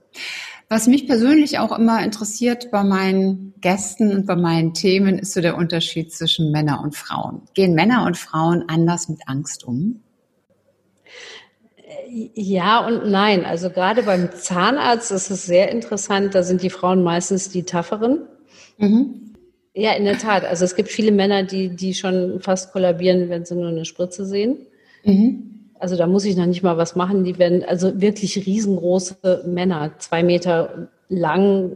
Was 0.69 0.87
mich 0.87 1.07
persönlich 1.07 1.59
auch 1.59 1.77
immer 1.77 2.03
interessiert 2.03 2.71
bei 2.71 2.83
meinen 2.83 3.53
Gästen 3.61 4.11
und 4.11 4.25
bei 4.25 4.35
meinen 4.35 4.73
Themen 4.73 5.17
ist 5.17 5.33
so 5.33 5.39
der 5.39 5.55
Unterschied 5.55 6.11
zwischen 6.13 6.51
Männer 6.51 6.81
und 6.83 6.95
Frauen. 6.95 7.43
Gehen 7.53 7.73
Männer 7.73 8.05
und 8.05 8.17
Frauen 8.17 8.65
anders 8.67 9.07
mit 9.07 9.21
Angst 9.27 9.63
um? 9.63 10.01
Ja 12.09 12.85
und 12.85 13.09
nein. 13.09 13.45
Also 13.45 13.69
gerade 13.69 14.03
beim 14.03 14.29
Zahnarzt 14.33 15.11
ist 15.11 15.29
es 15.29 15.45
sehr 15.45 15.71
interessant. 15.71 16.35
Da 16.35 16.43
sind 16.43 16.63
die 16.63 16.69
Frauen 16.69 17.01
meistens 17.01 17.49
die 17.49 17.63
Tafferen. 17.63 18.27
Mhm. 18.77 19.26
Ja, 19.77 19.93
in 19.93 20.05
der 20.05 20.17
Tat. 20.17 20.43
Also 20.43 20.65
es 20.65 20.75
gibt 20.75 20.89
viele 20.89 21.11
Männer, 21.11 21.43
die, 21.43 21.69
die 21.69 21.93
schon 21.93 22.41
fast 22.41 22.71
kollabieren, 22.71 23.29
wenn 23.29 23.45
sie 23.45 23.53
nur 23.53 23.67
eine 23.67 23.85
Spritze 23.85 24.25
sehen. 24.25 24.57
Mhm. 25.03 25.69
Also 25.77 25.95
da 25.95 26.07
muss 26.07 26.25
ich 26.25 26.35
noch 26.35 26.47
nicht 26.47 26.63
mal 26.63 26.77
was 26.77 26.95
machen. 26.95 27.23
Die 27.23 27.37
werden 27.37 27.63
also 27.63 28.01
wirklich 28.01 28.43
riesengroße 28.43 29.43
Männer, 29.45 29.91
zwei 29.99 30.23
Meter 30.23 30.89
lang, 31.09 31.73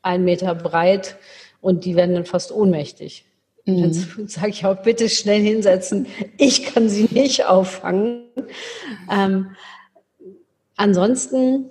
ein 0.00 0.24
Meter 0.24 0.54
breit 0.54 1.16
und 1.60 1.84
die 1.84 1.94
werden 1.94 2.14
dann 2.14 2.24
fast 2.24 2.52
ohnmächtig. 2.52 3.26
Mhm. 3.66 3.82
Dann 3.82 3.92
sage 4.28 4.48
ich 4.48 4.64
auch, 4.64 4.82
bitte 4.82 5.10
schnell 5.10 5.42
hinsetzen. 5.42 6.06
Ich 6.38 6.64
kann 6.64 6.88
sie 6.88 7.06
nicht 7.10 7.44
auffangen. 7.44 8.22
Ähm, 9.10 9.48
ansonsten, 10.76 11.66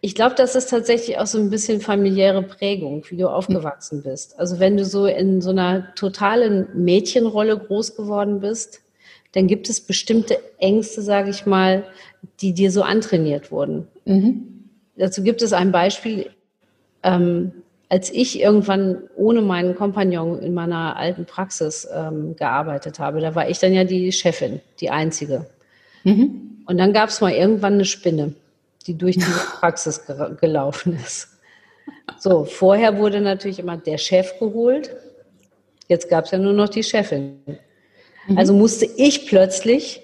ich 0.00 0.14
glaube, 0.14 0.34
das 0.34 0.54
ist 0.54 0.70
tatsächlich 0.70 1.18
auch 1.18 1.26
so 1.26 1.38
ein 1.38 1.50
bisschen 1.50 1.80
familiäre 1.80 2.42
Prägung, 2.42 3.04
wie 3.08 3.16
du 3.16 3.28
aufgewachsen 3.28 4.02
bist. 4.02 4.38
Also 4.38 4.58
wenn 4.58 4.76
du 4.76 4.84
so 4.84 5.06
in 5.06 5.40
so 5.40 5.50
einer 5.50 5.94
totalen 5.94 6.68
Mädchenrolle 6.74 7.58
groß 7.58 7.96
geworden 7.96 8.40
bist, 8.40 8.80
dann 9.32 9.46
gibt 9.46 9.68
es 9.68 9.80
bestimmte 9.80 10.38
Ängste, 10.58 11.02
sage 11.02 11.30
ich 11.30 11.46
mal, 11.46 11.84
die 12.40 12.52
dir 12.52 12.70
so 12.70 12.82
antrainiert 12.82 13.52
wurden. 13.52 13.86
Mhm. 14.04 14.64
Dazu 14.96 15.22
gibt 15.22 15.42
es 15.42 15.52
ein 15.52 15.72
Beispiel. 15.72 16.30
Ähm, 17.02 17.52
als 17.88 18.10
ich 18.10 18.40
irgendwann 18.40 19.02
ohne 19.16 19.42
meinen 19.42 19.74
Kompagnon 19.74 20.40
in 20.40 20.54
meiner 20.54 20.96
alten 20.96 21.24
Praxis 21.24 21.88
ähm, 21.92 22.36
gearbeitet 22.36 22.98
habe, 23.00 23.20
da 23.20 23.34
war 23.34 23.48
ich 23.48 23.58
dann 23.58 23.72
ja 23.72 23.84
die 23.84 24.12
Chefin, 24.12 24.60
die 24.80 24.90
einzige. 24.90 25.46
Mhm. 26.04 26.62
Und 26.66 26.78
dann 26.78 26.92
gab 26.92 27.08
es 27.08 27.20
mal 27.20 27.32
irgendwann 27.32 27.74
eine 27.74 27.84
Spinne, 27.84 28.34
die 28.86 28.96
durch 28.96 29.16
die 29.16 29.24
Praxis 29.60 30.06
ge 30.06 30.16
gelaufen 30.40 30.98
ist. 31.04 31.28
So, 32.18 32.44
vorher 32.44 32.98
wurde 32.98 33.20
natürlich 33.20 33.58
immer 33.58 33.76
der 33.76 33.98
Chef 33.98 34.38
geholt. 34.38 34.94
Jetzt 35.88 36.08
gab 36.08 36.24
es 36.24 36.30
ja 36.30 36.38
nur 36.38 36.52
noch 36.52 36.68
die 36.68 36.82
Chefin. 36.82 37.40
Mhm. 38.26 38.38
Also 38.38 38.54
musste 38.54 38.84
ich 38.84 39.26
plötzlich 39.26 40.02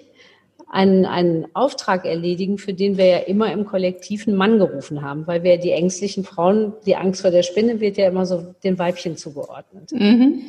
einen, 0.69 1.05
einen 1.05 1.47
Auftrag 1.55 2.05
erledigen, 2.05 2.57
für 2.57 2.73
den 2.73 2.97
wir 2.97 3.05
ja 3.05 3.17
immer 3.19 3.51
im 3.51 3.65
Kollektiv 3.65 4.27
einen 4.27 4.35
Mann 4.35 4.59
gerufen 4.59 5.01
haben, 5.01 5.25
weil 5.27 5.43
wir 5.43 5.57
die 5.57 5.71
ängstlichen 5.71 6.23
Frauen, 6.23 6.73
die 6.85 6.95
Angst 6.95 7.21
vor 7.21 7.31
der 7.31 7.43
Spinne 7.43 7.79
wird 7.79 7.97
ja 7.97 8.07
immer 8.07 8.25
so 8.25 8.53
den 8.63 8.77
Weibchen 8.77 9.15
zugeordnet. 9.15 9.91
Mhm. 9.91 10.41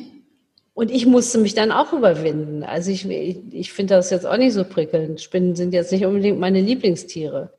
Und 0.73 0.91
ich 0.91 1.05
musste 1.05 1.39
mich 1.39 1.55
dann 1.55 1.71
auch 1.71 1.93
überwinden. 1.93 2.63
Also 2.63 2.91
ich, 2.91 3.09
ich, 3.09 3.37
ich 3.51 3.73
finde 3.73 3.95
das 3.95 4.09
jetzt 4.11 4.25
auch 4.25 4.37
nicht 4.37 4.53
so 4.53 4.63
prickelnd. 4.63 5.21
Spinnen 5.21 5.55
sind 5.55 5.73
jetzt 5.73 5.91
nicht 5.91 6.05
unbedingt 6.05 6.39
meine 6.39 6.61
Lieblingstiere. 6.61 7.51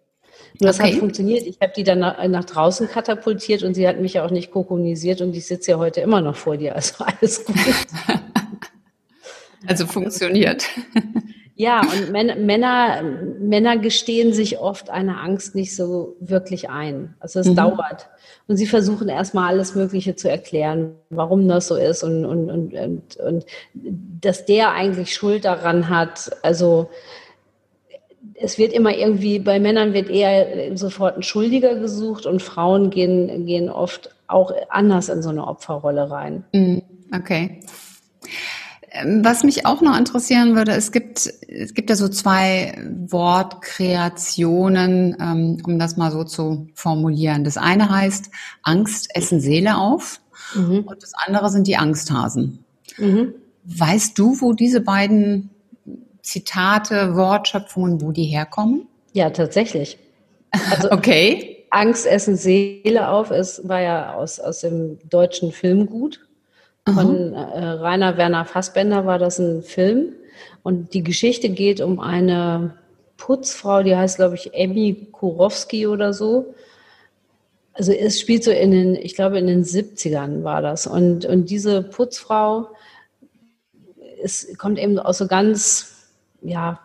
Nur 0.58 0.68
das 0.68 0.80
okay. 0.80 0.92
hat 0.92 0.98
funktioniert. 0.98 1.46
Ich 1.46 1.58
habe 1.60 1.72
die 1.76 1.84
dann 1.84 2.00
nach, 2.00 2.26
nach, 2.28 2.44
draußen 2.44 2.88
katapultiert 2.88 3.62
und 3.62 3.74
sie 3.74 3.86
hat 3.86 4.00
mich 4.00 4.20
auch 4.20 4.30
nicht 4.30 4.50
kokonisiert 4.50 5.20
und 5.20 5.34
ich 5.34 5.46
sitze 5.46 5.72
ja 5.72 5.78
heute 5.78 6.00
immer 6.00 6.20
noch 6.20 6.36
vor 6.36 6.56
dir. 6.56 6.74
Also 6.74 7.04
alles 7.20 7.44
gut. 7.44 7.56
also 9.66 9.86
funktioniert. 9.86 10.66
Ja, 11.60 11.82
und 11.82 12.10
Männer, 12.10 13.02
Männer 13.38 13.76
gestehen 13.76 14.32
sich 14.32 14.60
oft 14.60 14.88
eine 14.88 15.20
Angst 15.20 15.54
nicht 15.54 15.76
so 15.76 16.16
wirklich 16.18 16.70
ein. 16.70 17.16
Also 17.20 17.38
es 17.38 17.48
mhm. 17.48 17.56
dauert. 17.56 18.08
Und 18.48 18.56
sie 18.56 18.66
versuchen 18.66 19.10
erstmal 19.10 19.50
alles 19.50 19.74
Mögliche 19.74 20.16
zu 20.16 20.30
erklären, 20.30 20.94
warum 21.10 21.46
das 21.48 21.68
so 21.68 21.76
ist 21.76 22.02
und, 22.02 22.24
und, 22.24 22.50
und, 22.50 22.72
und, 22.72 23.16
und 23.18 23.44
dass 23.82 24.46
der 24.46 24.72
eigentlich 24.72 25.14
Schuld 25.14 25.44
daran 25.44 25.90
hat. 25.90 26.30
Also 26.42 26.88
es 28.42 28.58
wird 28.58 28.72
immer 28.72 28.96
irgendwie, 28.96 29.38
bei 29.38 29.60
Männern 29.60 29.92
wird 29.92 30.08
eher 30.08 30.76
sofort 30.76 31.16
ein 31.16 31.22
Schuldiger 31.22 31.76
gesucht 31.76 32.26
und 32.26 32.42
Frauen 32.42 32.90
gehen, 32.90 33.46
gehen 33.46 33.68
oft 33.68 34.14
auch 34.26 34.52
anders 34.68 35.08
in 35.08 35.22
so 35.22 35.28
eine 35.28 35.46
Opferrolle 35.46 36.10
rein. 36.10 36.44
Mhm. 36.52 36.82
Okay. 37.14 37.60
Ähm, 38.92 39.24
was 39.24 39.44
mich 39.44 39.66
auch 39.66 39.82
noch 39.82 39.96
interessieren 39.96 40.56
würde, 40.56 40.72
es 40.72 40.90
gibt, 40.90 41.32
es 41.48 41.74
gibt 41.74 41.90
ja 41.90 41.96
so 41.96 42.08
zwei 42.08 42.76
Wortkreationen, 43.08 45.16
ähm, 45.20 45.58
um 45.64 45.78
das 45.78 45.96
mal 45.96 46.10
so 46.10 46.24
zu 46.24 46.66
formulieren. 46.74 47.44
Das 47.44 47.56
eine 47.56 47.88
heißt 47.90 48.30
Angst 48.62 49.14
essen 49.14 49.40
Seele 49.40 49.76
auf 49.76 50.20
mhm. 50.54 50.80
und 50.86 51.02
das 51.02 51.12
andere 51.14 51.50
sind 51.50 51.66
die 51.66 51.76
Angsthasen. 51.76 52.64
Mhm. 52.96 53.34
Weißt 53.64 54.18
du, 54.18 54.40
wo 54.40 54.54
diese 54.54 54.80
beiden 54.80 55.50
Zitate, 56.22 57.14
Wortschöpfungen, 57.14 58.00
wo 58.00 58.12
die 58.12 58.24
herkommen? 58.24 58.86
Ja, 59.12 59.30
tatsächlich. 59.30 59.98
Also, 60.70 60.90
okay. 60.92 61.66
Angst 61.70 62.06
essen 62.06 62.36
Seele 62.36 63.08
auf 63.08 63.30
ist, 63.30 63.68
war 63.68 63.80
ja 63.80 64.14
aus, 64.14 64.40
aus 64.40 64.60
dem 64.60 64.98
deutschen 65.08 65.52
Filmgut. 65.52 66.20
Von 66.92 67.34
äh, 67.34 67.38
Rainer 67.38 68.16
Werner 68.16 68.44
Fassbender 68.44 69.06
war 69.06 69.18
das 69.18 69.38
ein 69.38 69.62
Film. 69.62 70.14
Und 70.64 70.94
die 70.94 71.04
Geschichte 71.04 71.48
geht 71.48 71.80
um 71.80 72.00
eine 72.00 72.74
Putzfrau, 73.18 73.84
die 73.84 73.94
heißt, 73.94 74.16
glaube 74.16 74.34
ich, 74.34 74.52
Emmy 74.52 75.08
Kurowski 75.12 75.86
oder 75.86 76.12
so. 76.12 76.54
Also 77.72 77.92
es 77.92 78.18
spielt 78.18 78.42
so 78.42 78.50
in 78.50 78.72
den, 78.72 78.94
ich 78.96 79.14
glaube, 79.14 79.38
in 79.38 79.46
den 79.46 79.62
70ern 79.62 80.42
war 80.42 80.62
das. 80.62 80.88
Und, 80.88 81.24
und 81.24 81.50
diese 81.50 81.82
Putzfrau 81.82 82.70
es 84.22 84.56
kommt 84.58 84.78
eben 84.78 84.98
aus 84.98 85.18
so 85.18 85.26
ganz, 85.26 85.99
ja, 86.42 86.80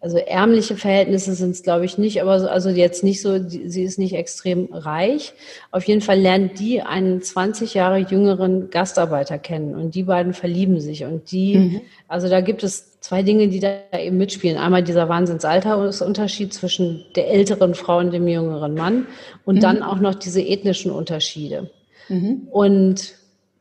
also 0.00 0.16
ärmliche 0.16 0.76
Verhältnisse 0.76 1.34
sind 1.34 1.50
es, 1.50 1.62
glaube 1.64 1.84
ich, 1.84 1.98
nicht, 1.98 2.22
aber 2.22 2.38
so, 2.38 2.46
also 2.48 2.68
jetzt 2.68 3.02
nicht 3.02 3.20
so, 3.20 3.36
sie 3.48 3.82
ist 3.82 3.98
nicht 3.98 4.14
extrem 4.14 4.68
reich. 4.72 5.32
Auf 5.72 5.84
jeden 5.84 6.02
Fall 6.02 6.20
lernt 6.20 6.60
die 6.60 6.82
einen 6.82 7.20
20 7.20 7.74
Jahre 7.74 7.98
jüngeren 7.98 8.70
Gastarbeiter 8.70 9.38
kennen 9.38 9.74
und 9.74 9.96
die 9.96 10.04
beiden 10.04 10.34
verlieben 10.34 10.80
sich 10.80 11.04
und 11.04 11.32
die, 11.32 11.56
mhm. 11.56 11.80
also 12.06 12.28
da 12.28 12.40
gibt 12.40 12.62
es 12.62 13.00
zwei 13.00 13.22
Dinge, 13.22 13.48
die 13.48 13.58
da 13.58 13.72
eben 13.98 14.18
mitspielen. 14.18 14.56
Einmal 14.56 14.84
dieser 14.84 15.08
Wahnsinnsaltersunterschied 15.08 16.54
zwischen 16.54 17.04
der 17.16 17.30
älteren 17.30 17.74
Frau 17.74 17.98
und 17.98 18.12
dem 18.12 18.28
jüngeren 18.28 18.74
Mann 18.74 19.06
und 19.44 19.56
mhm. 19.56 19.60
dann 19.60 19.82
auch 19.82 19.98
noch 19.98 20.14
diese 20.14 20.40
ethnischen 20.40 20.92
Unterschiede. 20.92 21.70
Mhm. 22.08 22.46
Und, 22.50 23.17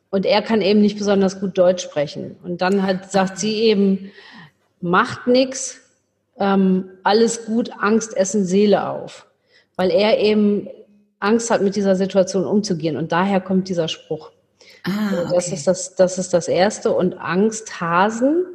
und 0.09 0.25
er 0.25 0.41
kann 0.41 0.61
eben 0.61 0.81
nicht 0.81 0.97
besonders 0.97 1.39
gut 1.39 1.57
Deutsch 1.57 1.83
sprechen. 1.83 2.37
Und 2.43 2.61
dann 2.61 2.83
hat, 2.83 3.11
sagt 3.11 3.37
sie 3.37 3.55
eben, 3.63 4.11
macht 4.79 5.27
nichts, 5.27 5.79
ähm, 6.39 6.89
alles 7.03 7.45
gut, 7.45 7.71
Angst 7.79 8.15
essen 8.15 8.45
Seele 8.45 8.89
auf. 8.89 9.27
Weil 9.75 9.91
er 9.91 10.19
eben 10.19 10.67
Angst 11.19 11.51
hat, 11.51 11.61
mit 11.61 11.75
dieser 11.75 11.95
Situation 11.95 12.45
umzugehen. 12.45 12.95
Und 12.95 13.11
daher 13.11 13.41
kommt 13.41 13.69
dieser 13.69 13.87
Spruch. 13.87 14.31
Ah, 14.83 15.23
okay. 15.23 15.31
das, 15.33 15.51
ist 15.51 15.67
das, 15.67 15.95
das 15.95 16.17
ist 16.17 16.33
das 16.33 16.47
Erste. 16.47 16.91
Und 16.91 17.15
Angst, 17.15 17.81
Hasen, 17.81 18.45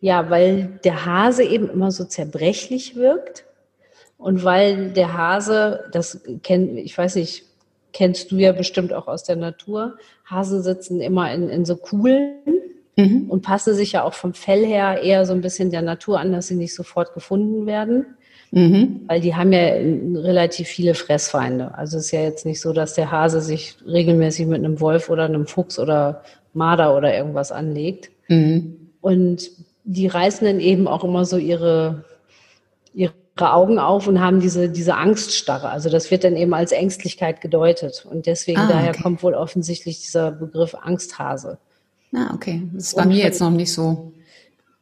ja, 0.00 0.30
weil 0.30 0.80
der 0.84 1.04
Hase 1.04 1.44
eben 1.44 1.70
immer 1.70 1.90
so 1.90 2.04
zerbrechlich 2.04 2.96
wirkt. 2.96 3.44
Und 4.16 4.44
weil 4.44 4.90
der 4.90 5.16
Hase, 5.16 5.84
das 5.92 6.20
kennt, 6.42 6.78
ich 6.78 6.96
weiß 6.96 7.14
nicht, 7.14 7.44
kennst 7.92 8.30
du 8.30 8.36
ja 8.36 8.52
bestimmt 8.52 8.92
auch 8.92 9.08
aus 9.08 9.24
der 9.24 9.36
Natur, 9.36 9.96
Hasen 10.24 10.62
sitzen 10.62 11.00
immer 11.00 11.32
in, 11.32 11.48
in 11.48 11.64
so 11.64 11.76
Kuhlen 11.76 12.36
mhm. 12.96 13.26
und 13.28 13.42
passen 13.42 13.74
sich 13.74 13.92
ja 13.92 14.04
auch 14.04 14.14
vom 14.14 14.34
Fell 14.34 14.64
her 14.64 15.02
eher 15.02 15.26
so 15.26 15.32
ein 15.32 15.40
bisschen 15.40 15.70
der 15.70 15.82
Natur 15.82 16.20
an, 16.20 16.32
dass 16.32 16.48
sie 16.48 16.56
nicht 16.56 16.74
sofort 16.74 17.14
gefunden 17.14 17.66
werden. 17.66 18.06
Mhm. 18.52 19.02
Weil 19.06 19.20
die 19.20 19.36
haben 19.36 19.52
ja 19.52 19.60
relativ 19.60 20.66
viele 20.66 20.94
Fressfeinde. 20.94 21.74
Also 21.76 21.98
es 21.98 22.06
ist 22.06 22.10
ja 22.10 22.22
jetzt 22.22 22.44
nicht 22.44 22.60
so, 22.60 22.72
dass 22.72 22.94
der 22.94 23.10
Hase 23.10 23.40
sich 23.40 23.76
regelmäßig 23.86 24.46
mit 24.46 24.58
einem 24.58 24.80
Wolf 24.80 25.08
oder 25.08 25.24
einem 25.24 25.46
Fuchs 25.46 25.78
oder 25.78 26.22
Marder 26.52 26.96
oder 26.96 27.14
irgendwas 27.14 27.52
anlegt. 27.52 28.10
Mhm. 28.28 28.90
Und 29.00 29.50
die 29.84 30.08
reißen 30.08 30.46
dann 30.46 30.60
eben 30.60 30.88
auch 30.88 31.04
immer 31.04 31.24
so 31.24 31.36
ihre, 31.36 32.04
ihre 32.92 33.12
Augen 33.42 33.78
auf 33.78 34.06
und 34.06 34.20
haben 34.20 34.40
diese, 34.40 34.68
diese 34.68 34.94
Angststarre. 34.94 35.68
Also 35.68 35.90
das 35.90 36.10
wird 36.10 36.24
dann 36.24 36.36
eben 36.36 36.54
als 36.54 36.72
Ängstlichkeit 36.72 37.40
gedeutet. 37.40 38.06
Und 38.08 38.26
deswegen 38.26 38.60
ah, 38.60 38.68
daher 38.68 38.94
kommt 38.94 39.22
wohl 39.22 39.34
offensichtlich 39.34 40.00
dieser 40.00 40.30
Begriff 40.30 40.74
Angsthase. 40.74 41.58
Ah, 42.14 42.32
okay. 42.34 42.62
Das 42.72 42.88
ist 42.88 42.96
bei 42.96 43.06
mir 43.06 43.18
jetzt 43.18 43.40
noch 43.40 43.50
nicht 43.50 43.72
so. 43.72 44.12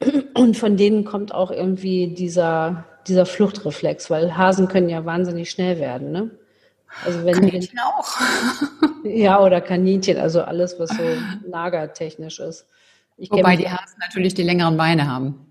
Und 0.35 0.57
von 0.57 0.77
denen 0.77 1.05
kommt 1.05 1.35
auch 1.35 1.51
irgendwie 1.51 2.15
dieser, 2.15 2.85
dieser 3.07 3.27
Fluchtreflex, 3.27 4.11
weil 4.11 4.37
Hasen 4.37 4.69
können 4.69 4.89
ja 4.89 5.05
wahnsinnig 5.05 5.51
schnell 5.51 5.79
werden, 5.79 6.13
ne? 6.13 6.31
Also 7.05 7.25
wenn 7.25 7.35
Kaninchen 7.35 7.61
die, 7.61 7.79
auch. 7.81 8.09
ja, 9.05 9.43
oder 9.43 9.61
Kaninchen, 9.61 10.17
also 10.17 10.43
alles, 10.43 10.79
was 10.79 10.91
so 10.91 11.03
nagertechnisch 11.51 12.41
ist. 12.41 12.67
Ich 13.17 13.31
Wobei 13.31 13.57
die 13.57 13.69
Hasen 13.69 13.99
natürlich 14.01 14.35
die 14.35 14.43
längeren 14.43 14.77
Beine 14.77 15.11
haben. 15.11 15.48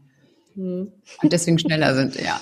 Hm. 0.57 0.91
Und 1.21 1.33
deswegen 1.33 1.59
schneller 1.59 1.93
sind, 1.93 2.19
ja. 2.19 2.41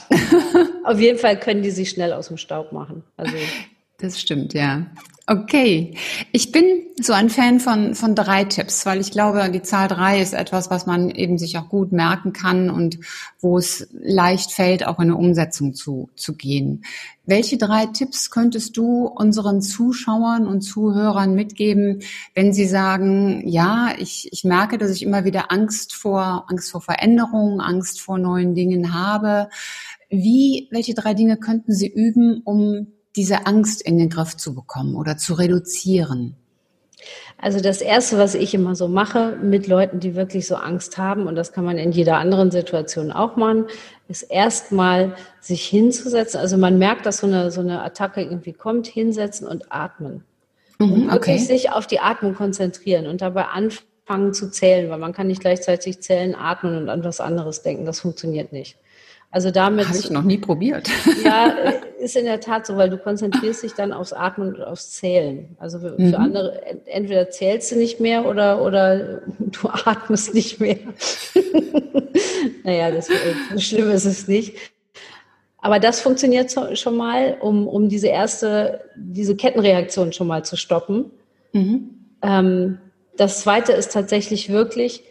Auf 0.85 0.99
jeden 0.99 1.19
Fall 1.19 1.37
können 1.37 1.61
die 1.61 1.71
sich 1.71 1.89
schnell 1.89 2.13
aus 2.13 2.29
dem 2.29 2.37
Staub 2.37 2.71
machen. 2.71 3.03
Also 3.17 3.35
das 3.97 4.19
stimmt, 4.19 4.53
ja. 4.53 4.87
Okay. 5.27 5.95
Ich 6.31 6.51
bin 6.51 6.63
so 7.01 7.11
ein 7.13 7.31
Fan 7.31 7.59
von, 7.59 7.95
von 7.95 8.13
drei 8.13 8.43
Tipps, 8.43 8.85
weil 8.85 9.01
ich 9.01 9.09
glaube, 9.09 9.49
die 9.49 9.63
Zahl 9.63 9.87
drei 9.87 10.21
ist 10.21 10.35
etwas, 10.35 10.69
was 10.69 10.85
man 10.85 11.09
eben 11.09 11.39
sich 11.39 11.57
auch 11.57 11.67
gut 11.67 11.91
merken 11.91 12.31
kann 12.31 12.69
und 12.69 12.99
wo 13.39 13.57
es 13.57 13.87
leicht 13.91 14.51
fällt, 14.51 14.85
auch 14.85 14.99
in 14.99 15.05
eine 15.05 15.15
Umsetzung 15.15 15.73
zu, 15.73 16.09
zu 16.15 16.35
gehen. 16.35 16.85
Welche 17.25 17.57
drei 17.57 17.87
Tipps 17.87 18.29
könntest 18.29 18.77
du 18.77 19.07
unseren 19.07 19.63
Zuschauern 19.63 20.45
und 20.45 20.61
Zuhörern 20.61 21.33
mitgeben, 21.33 22.03
wenn 22.35 22.53
sie 22.53 22.67
sagen, 22.67 23.47
ja, 23.47 23.95
ich, 23.97 24.29
ich 24.31 24.43
merke, 24.43 24.77
dass 24.77 24.91
ich 24.91 25.01
immer 25.01 25.25
wieder 25.25 25.51
Angst 25.51 25.95
vor, 25.95 26.45
Angst 26.49 26.69
vor 26.69 26.81
Veränderungen, 26.81 27.61
Angst 27.61 27.99
vor 27.99 28.19
neuen 28.19 28.53
Dingen 28.53 28.93
habe? 28.93 29.49
Wie, 30.07 30.67
welche 30.69 30.93
drei 30.93 31.15
Dinge 31.15 31.37
könnten 31.37 31.73
sie 31.73 31.87
üben, 31.87 32.41
um 32.45 32.91
diese 33.15 33.45
Angst 33.45 33.81
in 33.81 33.97
den 33.97 34.09
Griff 34.09 34.35
zu 34.35 34.53
bekommen 34.53 34.95
oder 34.95 35.17
zu 35.17 35.33
reduzieren? 35.33 36.35
Also 37.37 37.59
das 37.59 37.81
Erste, 37.81 38.17
was 38.17 38.33
ich 38.33 38.53
immer 38.53 38.75
so 38.75 38.87
mache 38.87 39.37
mit 39.41 39.67
Leuten, 39.67 39.99
die 39.99 40.15
wirklich 40.15 40.47
so 40.47 40.55
Angst 40.55 40.97
haben, 40.97 41.27
und 41.27 41.35
das 41.35 41.51
kann 41.51 41.65
man 41.65 41.77
in 41.77 41.91
jeder 41.91 42.17
anderen 42.17 42.49
Situation 42.51 43.11
auch 43.11 43.35
machen, 43.35 43.65
ist 44.07 44.23
erstmal 44.23 45.15
sich 45.41 45.65
hinzusetzen. 45.65 46.39
Also 46.39 46.57
man 46.57 46.77
merkt, 46.77 47.05
dass 47.05 47.17
so 47.17 47.27
eine, 47.27 47.51
so 47.51 47.61
eine 47.61 47.83
Attacke 47.83 48.21
irgendwie 48.21 48.53
kommt, 48.53 48.87
hinsetzen 48.87 49.47
und 49.47 49.71
atmen. 49.71 50.23
Mhm, 50.79 50.93
und 50.93 51.11
wirklich 51.11 51.41
okay. 51.41 51.45
sich 51.45 51.71
auf 51.71 51.87
die 51.87 51.99
Atmung 51.99 52.35
konzentrieren 52.35 53.07
und 53.07 53.21
dabei 53.21 53.45
anfangen 53.45 54.33
zu 54.33 54.49
zählen, 54.49 54.89
weil 54.89 54.99
man 54.99 55.13
kann 55.13 55.27
nicht 55.27 55.41
gleichzeitig 55.41 56.01
zählen, 56.01 56.35
atmen 56.35 56.77
und 56.77 56.89
an 56.89 57.03
was 57.03 57.19
anderes 57.19 57.61
denken. 57.61 57.85
Das 57.85 57.99
funktioniert 57.99 58.53
nicht. 58.53 58.77
Also 59.31 59.51
damit. 59.51 59.87
Habe 59.87 59.97
ich 59.97 60.09
noch 60.09 60.23
nie 60.23 60.37
probiert. 60.37 60.89
Ja, 61.23 61.53
ist 61.99 62.15
in 62.15 62.25
der 62.25 62.39
Tat 62.39 62.67
so, 62.67 62.77
weil 62.77 62.89
du 62.89 62.97
konzentrierst 62.97 63.63
dich 63.63 63.73
dann 63.73 63.91
aufs 63.91 64.13
Atmen 64.13 64.55
und 64.55 64.61
aufs 64.61 64.91
Zählen. 64.91 65.55
Also 65.59 65.79
für, 65.79 65.99
mhm. 65.99 66.11
für 66.11 66.17
andere, 66.19 66.61
entweder 66.85 67.29
zählst 67.29 67.71
du 67.71 67.77
nicht 67.77 67.99
mehr 67.99 68.25
oder, 68.25 68.61
oder 68.61 69.21
du 69.39 69.69
atmest 69.85 70.33
nicht 70.33 70.59
mehr. 70.59 70.77
naja, 72.63 72.91
das, 72.91 73.07
so 73.51 73.59
schlimm 73.59 73.89
ist 73.89 74.05
es 74.05 74.27
nicht. 74.27 74.55
Aber 75.57 75.79
das 75.79 75.99
funktioniert 75.99 76.53
schon 76.77 76.95
mal, 76.95 77.37
um, 77.41 77.67
um 77.67 77.89
diese 77.89 78.07
erste, 78.07 78.81
diese 78.95 79.35
Kettenreaktion 79.35 80.13
schon 80.13 80.27
mal 80.27 80.45
zu 80.45 80.57
stoppen. 80.57 81.09
Mhm. 81.53 81.89
Ähm, 82.21 82.77
das 83.17 83.41
zweite 83.41 83.71
ist 83.71 83.91
tatsächlich 83.91 84.49
wirklich 84.49 85.03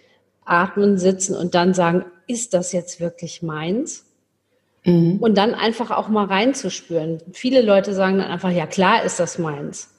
atmen, 0.44 0.98
sitzen 0.98 1.36
und 1.36 1.54
dann 1.54 1.74
sagen, 1.74 2.04
ist 2.26 2.54
das 2.54 2.72
jetzt 2.72 3.00
wirklich 3.00 3.42
meins? 3.42 4.04
Mhm. 4.84 5.18
Und 5.20 5.36
dann 5.36 5.54
einfach 5.54 5.90
auch 5.90 6.08
mal 6.08 6.26
reinzuspüren. 6.26 7.20
Viele 7.32 7.62
Leute 7.62 7.94
sagen 7.94 8.18
dann 8.18 8.30
einfach, 8.30 8.50
ja 8.50 8.66
klar 8.66 9.02
ist 9.02 9.18
das 9.18 9.38
meins. 9.38 9.90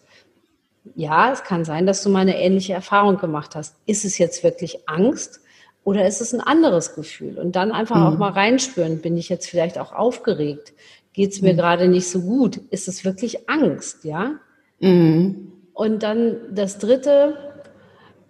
Ja, 0.96 1.32
es 1.32 1.44
kann 1.44 1.66
sein, 1.66 1.88
dass 1.88 2.04
du 2.04 2.10
mal 2.10 2.20
eine 2.20 2.40
ähnliche 2.40 2.74
Erfahrung 2.74 3.18
gemacht 3.18 3.56
hast. 3.56 3.76
Ist 3.88 4.06
es 4.06 4.20
jetzt 4.20 4.44
wirklich 4.44 4.88
Angst 4.88 5.42
oder 5.84 6.08
ist 6.08 6.22
es 6.22 6.34
ein 6.34 6.42
anderes 6.42 6.94
Gefühl? 6.94 7.40
Und 7.40 7.56
dann 7.56 7.72
einfach 7.72 7.96
mhm. 7.96 8.04
auch 8.04 8.18
mal 8.18 8.32
reinspüren. 8.32 9.02
Bin 9.02 9.18
ich 9.18 9.30
jetzt 9.30 9.50
vielleicht 9.50 9.80
auch 9.80 9.94
aufgeregt? 9.94 10.74
Geht 11.14 11.32
es 11.32 11.42
mir 11.42 11.54
mhm. 11.54 11.58
gerade 11.58 11.88
nicht 11.88 12.08
so 12.08 12.22
gut? 12.22 12.58
Ist 12.70 12.88
es 12.88 13.04
wirklich 13.04 13.50
Angst? 13.50 14.04
Ja. 14.04 14.36
Mhm. 14.80 15.54
Und 15.74 16.04
dann 16.04 16.38
das 16.54 16.78
Dritte, 16.78 17.55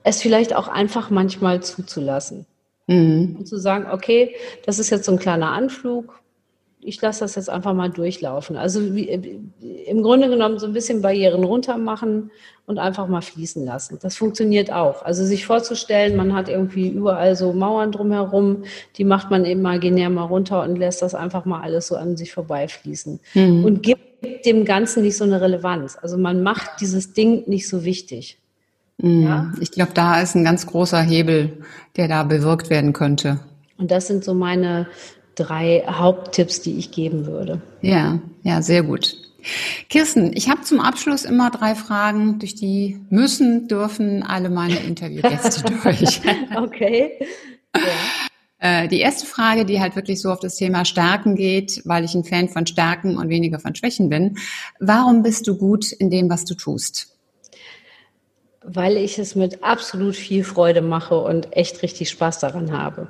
es 0.06 0.22
vielleicht 0.22 0.56
auch 0.56 0.68
einfach 0.68 1.10
manchmal 1.10 1.62
zuzulassen. 1.62 2.46
Mhm. 2.88 3.38
Und 3.40 3.48
zu 3.48 3.58
sagen, 3.58 3.88
okay, 3.92 4.36
das 4.66 4.80
ist 4.80 4.92
jetzt 4.92 5.06
so 5.06 5.12
ein 5.12 5.20
kleiner 5.20 5.52
Anflug, 5.52 6.22
ich 6.80 7.02
lasse 7.02 7.22
das 7.22 7.34
jetzt 7.34 7.50
einfach 7.50 7.74
mal 7.74 7.90
durchlaufen. 7.90 8.58
Also 8.58 8.94
wie, 8.94 9.10
äh, 9.10 9.40
im 9.88 10.04
Grunde 10.04 10.30
genommen 10.30 10.60
so 10.60 10.68
ein 10.68 10.74
bisschen 10.74 11.02
Barrieren 11.02 11.44
runter 11.44 11.80
machen 11.80 12.30
und 12.68 12.78
einfach 12.78 13.08
mal 13.08 13.22
fließen 13.22 13.66
lassen. 13.66 13.98
Das 14.04 14.16
funktioniert 14.16 14.72
auch. 14.72 15.04
Also 15.04 15.26
sich 15.26 15.48
vorzustellen, 15.48 16.16
man 16.16 16.36
hat 16.36 16.48
irgendwie 16.48 16.88
überall 16.88 17.36
so 17.36 17.54
Mauern 17.54 17.92
drumherum, 17.92 18.66
die 18.98 19.04
macht 19.04 19.32
man 19.32 19.46
imaginär 19.46 20.12
mal 20.12 20.26
runter 20.26 20.62
und 20.62 20.76
lässt 20.76 21.02
das 21.02 21.16
einfach 21.16 21.46
mal 21.46 21.62
alles 21.62 21.88
so 21.88 21.96
an 21.96 22.16
sich 22.18 22.32
vorbeifließen. 22.32 23.20
Mhm. 23.34 23.66
Und 23.66 23.82
gibt 23.82 24.46
dem 24.46 24.66
Ganzen 24.66 25.02
nicht 25.02 25.18
so 25.18 25.24
eine 25.24 25.42
Relevanz. 25.42 25.98
Also 26.00 26.20
man 26.20 26.44
macht 26.44 26.82
dieses 26.82 27.14
Ding 27.14 27.44
nicht 27.48 27.68
so 27.68 27.84
wichtig. 27.84 28.38
Mhm. 28.98 29.24
Ja? 29.24 29.54
Ich 29.60 29.72
glaube, 29.72 29.92
da 29.94 30.22
ist 30.22 30.36
ein 30.36 30.44
ganz 30.44 30.66
großer 30.68 31.02
Hebel, 31.02 31.64
der 31.96 32.08
da 32.08 32.24
bewirkt 32.24 32.70
werden 32.70 32.94
könnte. 32.94 33.40
Und 33.78 33.92
das 33.92 34.08
sind 34.08 34.24
so 34.24 34.34
meine 34.34 34.88
drei 35.36 35.84
Haupttipps, 35.88 36.62
die 36.62 36.78
ich 36.78 36.92
geben 36.92 37.26
würde. 37.26 37.62
Ja, 37.82 38.20
ja, 38.44 38.62
sehr 38.62 38.84
gut. 38.84 39.18
Kirsten, 39.90 40.32
ich 40.34 40.50
habe 40.50 40.62
zum 40.62 40.80
Abschluss 40.80 41.24
immer 41.24 41.52
drei 41.52 41.76
Fragen, 41.76 42.40
durch 42.40 42.56
die 42.56 43.00
müssen, 43.10 43.68
dürfen 43.68 44.24
alle 44.24 44.50
meine 44.50 44.78
Interviewgäste 44.78 45.64
durch. 45.84 46.22
okay. 46.56 47.12
Ja. 47.76 47.82
Äh, 48.58 48.88
die 48.88 49.00
erste 49.00 49.28
Frage, 49.28 49.66
die 49.66 49.80
halt 49.80 49.96
wirklich 49.96 50.22
so 50.22 50.32
auf 50.32 50.40
das 50.40 50.56
Thema 50.56 50.86
Stärken 50.86 51.36
geht, 51.36 51.82
weil 51.86 52.04
ich 52.04 52.16
ein 52.16 52.24
Fan 52.24 52.50
von 52.50 52.66
Stärken 52.66 53.18
und 53.18 53.30
weniger 53.30 53.60
von 53.60 53.76
Schwächen 53.76 54.10
bin. 54.10 54.38
Warum 54.80 55.22
bist 55.22 55.46
du 55.46 55.58
gut 55.58 55.92
in 55.92 56.10
dem, 56.10 56.30
was 56.30 56.46
du 56.46 56.56
tust? 56.56 57.15
Weil 58.68 58.98
ich 58.98 59.20
es 59.20 59.36
mit 59.36 59.64
absolut 59.64 60.16
viel 60.16 60.44
Freude 60.44 60.82
mache 60.82 61.20
und 61.20 61.56
echt 61.56 61.82
richtig 61.84 62.10
Spaß 62.10 62.40
daran 62.40 62.72
habe. 62.72 63.10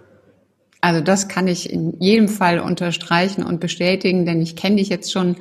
Also 0.85 1.01
das 1.01 1.27
kann 1.27 1.47
ich 1.47 1.71
in 1.71 1.99
jedem 1.99 2.27
Fall 2.27 2.59
unterstreichen 2.59 3.43
und 3.43 3.59
bestätigen, 3.59 4.27
denn 4.27 4.39
ich 4.39 4.55
kenne 4.55 4.75
dich 4.75 4.87
jetzt 4.87 5.11
schon 5.11 5.35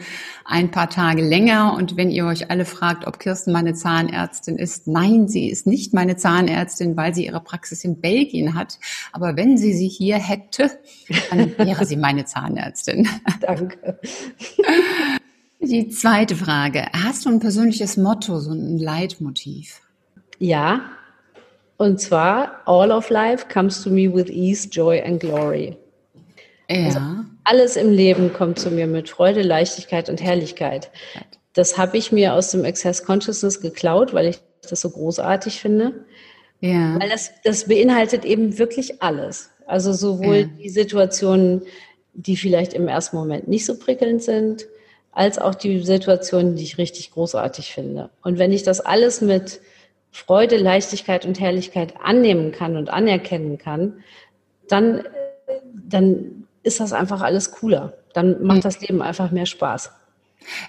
ein 0.47 0.71
paar 0.71 0.89
Tage 0.89 1.21
länger 1.21 1.75
und 1.77 1.99
wenn 1.99 2.11
ihr 2.11 2.25
euch 2.25 2.51
alle 2.51 2.65
fragt, 2.65 3.07
ob 3.07 3.19
Kirsten 3.19 3.53
meine 3.53 3.75
Zahnärztin 3.75 4.57
ist, 4.57 4.87
nein, 4.87 5.29
sie 5.29 5.51
ist 5.51 5.67
nicht 5.67 5.93
meine 5.93 6.17
Zahnärztin, 6.17 6.97
weil 6.97 7.15
sie 7.15 7.27
ihre 7.27 7.43
Praxis 7.43 7.85
in 7.85 8.01
Belgien 8.01 8.55
hat. 8.55 8.79
Aber 9.13 9.37
wenn 9.37 9.59
sie 9.59 9.75
sie 9.75 9.89
hier 9.89 10.17
hätte, 10.17 10.71
dann 11.29 11.53
wäre 11.59 11.85
sie 11.85 11.99
meine 11.99 12.25
Zahnärztin. 12.25 13.07
Danke. 13.43 13.99
Die 15.61 15.89
zweite 15.91 16.37
Frage. 16.37 16.87
Hast 16.95 17.27
du 17.27 17.29
ein 17.29 17.41
persönliches 17.41 17.99
Motto, 17.99 18.41
so 18.41 18.53
ein 18.53 18.79
Leitmotiv? 18.79 19.83
Ja, 20.45 20.91
und 21.79 22.01
zwar, 22.03 22.61
all 22.67 22.93
of 22.93 23.09
life 23.09 23.47
comes 23.51 23.83
to 23.83 23.89
me 23.89 24.13
with 24.15 24.29
ease, 24.29 24.69
joy 24.69 25.03
and 25.03 25.19
glory. 25.19 25.75
Ja. 26.69 26.85
Also 26.85 27.01
alles 27.45 27.77
im 27.77 27.91
Leben 27.91 28.31
kommt 28.31 28.59
zu 28.59 28.71
mir 28.71 28.87
mit 28.87 29.09
Freude, 29.09 29.41
Leichtigkeit 29.41 30.11
und 30.11 30.23
Herrlichkeit. 30.23 30.91
Das 31.55 31.79
habe 31.79 31.97
ich 31.97 32.13
mir 32.13 32.35
aus 32.35 32.51
dem 32.51 32.67
Access 32.67 33.05
Consciousness 33.05 33.63
geklaut, 33.63 34.13
weil 34.13 34.27
ich 34.27 34.39
das 34.69 34.83
so 34.83 34.91
großartig 34.91 35.61
finde. 35.61 36.05
Ja. 36.61 37.01
Weil 37.01 37.09
das, 37.09 37.31
das 37.43 37.67
beinhaltet 37.67 38.27
eben 38.27 38.59
wirklich 38.59 39.03
alles. 39.03 39.51
Also 39.67 39.95
sowohl 39.95 40.37
ja. 40.37 40.49
die 40.63 40.69
Situationen, 40.69 41.63
die 42.13 42.37
vielleicht 42.37 42.75
im 42.75 42.87
ersten 42.87 43.17
Moment 43.17 43.49
nicht 43.49 43.65
so 43.65 43.79
prickelnd 43.79 44.23
sind, 44.23 44.67
als 45.11 45.39
auch 45.39 45.55
die 45.55 45.81
Situationen, 45.83 46.57
die 46.57 46.65
ich 46.65 46.77
richtig 46.77 47.13
großartig 47.13 47.73
finde. 47.73 48.11
Und 48.23 48.39
wenn 48.39 48.53
ich 48.53 48.63
das 48.63 48.81
alles 48.81 49.23
mit 49.23 49.61
Freude, 50.15 50.57
Leichtigkeit 50.57 51.27
und 51.27 51.41
Herrlichkeit 51.41 51.95
annehmen 52.01 52.53
kann 52.53 52.77
und 52.77 52.89
anerkennen 52.89 53.59
kann, 53.59 53.95
dann, 54.69 55.03
dann 55.75 56.47
ist 56.63 56.79
das 56.79 56.93
einfach 56.93 57.21
alles 57.21 57.51
cooler. 57.51 57.95
Dann 58.13 58.45
macht 58.45 58.59
hm. 58.59 58.63
das 58.63 58.81
Leben 58.81 59.03
einfach 59.03 59.33
mehr 59.33 59.45
Spaß. 59.45 59.91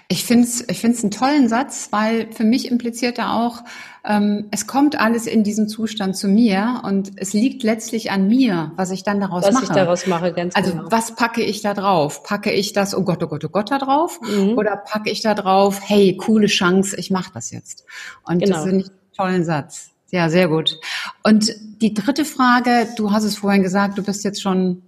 Ich 0.08 0.24
finde 0.24 0.48
es 0.48 0.68
ich 0.68 0.80
find's 0.80 1.04
einen 1.04 1.12
tollen 1.12 1.48
Satz, 1.48 1.88
weil 1.92 2.32
für 2.32 2.42
mich 2.42 2.70
impliziert 2.70 3.18
er 3.18 3.34
auch, 3.34 3.62
ähm, 4.04 4.48
es 4.50 4.66
kommt 4.66 4.98
alles 4.98 5.26
in 5.26 5.44
diesem 5.44 5.68
Zustand 5.68 6.16
zu 6.16 6.26
mir 6.26 6.80
und 6.82 7.12
es 7.16 7.32
liegt 7.32 7.62
letztlich 7.62 8.10
an 8.10 8.26
mir, 8.26 8.72
was 8.74 8.90
ich 8.90 9.04
dann 9.04 9.20
daraus 9.20 9.44
was 9.44 9.52
mache. 9.52 9.62
Was 9.62 9.70
ich 9.70 9.76
daraus 9.76 10.06
mache, 10.08 10.32
ganz 10.32 10.56
also, 10.56 10.70
genau. 10.70 10.84
Also 10.84 10.92
was 10.92 11.14
packe 11.14 11.42
ich 11.42 11.60
da 11.60 11.74
drauf? 11.74 12.24
Packe 12.24 12.50
ich 12.50 12.72
das, 12.72 12.96
oh 12.96 13.02
Gott, 13.02 13.22
oh 13.22 13.28
Gott, 13.28 13.44
oh 13.44 13.48
Gott 13.48 13.70
da 13.70 13.78
drauf? 13.78 14.18
Mhm. 14.22 14.58
Oder 14.58 14.76
packe 14.76 15.10
ich 15.10 15.20
da 15.20 15.34
drauf, 15.34 15.78
hey, 15.84 16.16
coole 16.16 16.48
Chance, 16.48 16.96
ich 16.96 17.12
mache 17.12 17.30
das 17.32 17.52
jetzt. 17.52 17.84
Und 18.24 18.38
genau. 18.38 18.56
das 18.56 18.64
finde 18.64 18.80
ich 18.86 18.90
Tollen 19.16 19.44
Satz. 19.44 19.90
Ja, 20.10 20.28
sehr 20.28 20.48
gut. 20.48 20.78
Und 21.24 21.52
die 21.80 21.92
dritte 21.94 22.24
Frage, 22.24 22.88
du 22.96 23.10
hast 23.10 23.24
es 23.24 23.36
vorhin 23.36 23.62
gesagt, 23.62 23.98
du 23.98 24.02
bist 24.02 24.24
jetzt 24.24 24.40
schon, 24.40 24.82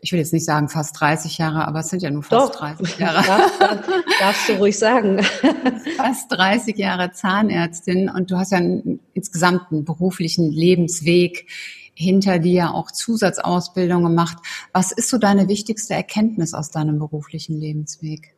ich 0.00 0.12
will 0.12 0.18
jetzt 0.18 0.32
nicht 0.32 0.44
sagen 0.44 0.68
fast 0.68 1.00
30 1.00 1.38
Jahre, 1.38 1.66
aber 1.66 1.80
es 1.80 1.88
sind 1.88 2.02
ja 2.02 2.10
nur 2.10 2.22
fast 2.22 2.54
Doch. 2.54 2.60
30 2.60 2.98
Jahre. 2.98 3.26
Darf, 3.26 3.88
darfst 4.20 4.48
du 4.48 4.52
ruhig 4.54 4.78
sagen. 4.78 5.22
Fast 5.96 6.30
30 6.30 6.76
Jahre 6.76 7.10
Zahnärztin 7.12 8.08
und 8.08 8.30
du 8.30 8.36
hast 8.36 8.52
ja 8.52 8.58
einen, 8.58 9.00
insgesamt 9.14 9.72
einen 9.72 9.84
beruflichen 9.84 10.50
Lebensweg 10.52 11.46
hinter 11.94 12.38
dir, 12.38 12.74
auch 12.74 12.92
Zusatzausbildung 12.92 14.04
gemacht. 14.04 14.38
Was 14.72 14.92
ist 14.92 15.08
so 15.08 15.18
deine 15.18 15.48
wichtigste 15.48 15.94
Erkenntnis 15.94 16.54
aus 16.54 16.70
deinem 16.70 16.98
beruflichen 17.00 17.58
Lebensweg? 17.58 18.36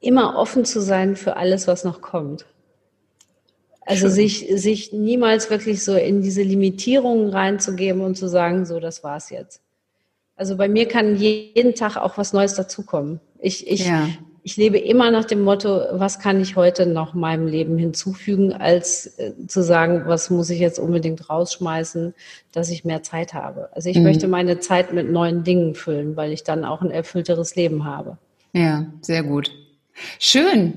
Immer 0.00 0.36
offen 0.36 0.64
zu 0.64 0.80
sein 0.80 1.16
für 1.16 1.36
alles, 1.36 1.66
was 1.66 1.84
noch 1.84 2.00
kommt. 2.00 2.46
Also 3.86 4.08
sich, 4.08 4.46
sich 4.54 4.92
niemals 4.92 5.50
wirklich 5.50 5.84
so 5.84 5.94
in 5.94 6.22
diese 6.22 6.42
Limitierungen 6.42 7.28
reinzugeben 7.28 8.00
und 8.00 8.16
zu 8.16 8.28
sagen, 8.28 8.64
so, 8.64 8.80
das 8.80 9.04
war's 9.04 9.30
jetzt. 9.30 9.60
Also 10.36 10.56
bei 10.56 10.68
mir 10.68 10.88
kann 10.88 11.16
jeden 11.16 11.74
Tag 11.74 11.96
auch 11.96 12.18
was 12.18 12.32
Neues 12.32 12.54
dazukommen. 12.54 13.20
Ich, 13.38 13.68
ich, 13.68 13.86
ja. 13.86 14.08
ich 14.42 14.56
lebe 14.56 14.78
immer 14.78 15.10
nach 15.10 15.26
dem 15.26 15.42
Motto, 15.42 15.82
was 15.92 16.18
kann 16.18 16.40
ich 16.40 16.56
heute 16.56 16.86
noch 16.86 17.14
meinem 17.14 17.46
Leben 17.46 17.78
hinzufügen, 17.78 18.52
als 18.52 19.18
äh, 19.18 19.32
zu 19.46 19.62
sagen, 19.62 20.04
was 20.06 20.30
muss 20.30 20.50
ich 20.50 20.58
jetzt 20.58 20.78
unbedingt 20.78 21.28
rausschmeißen, 21.28 22.14
dass 22.52 22.70
ich 22.70 22.84
mehr 22.84 23.02
Zeit 23.02 23.34
habe. 23.34 23.68
Also 23.72 23.90
ich 23.90 23.98
mhm. 23.98 24.04
möchte 24.04 24.26
meine 24.26 24.58
Zeit 24.58 24.92
mit 24.92 25.10
neuen 25.10 25.44
Dingen 25.44 25.74
füllen, 25.74 26.16
weil 26.16 26.32
ich 26.32 26.42
dann 26.42 26.64
auch 26.64 26.80
ein 26.80 26.90
erfüllteres 26.90 27.54
Leben 27.54 27.84
habe. 27.84 28.18
Ja, 28.54 28.86
sehr 29.02 29.22
gut. 29.22 29.52
Schön. 30.18 30.72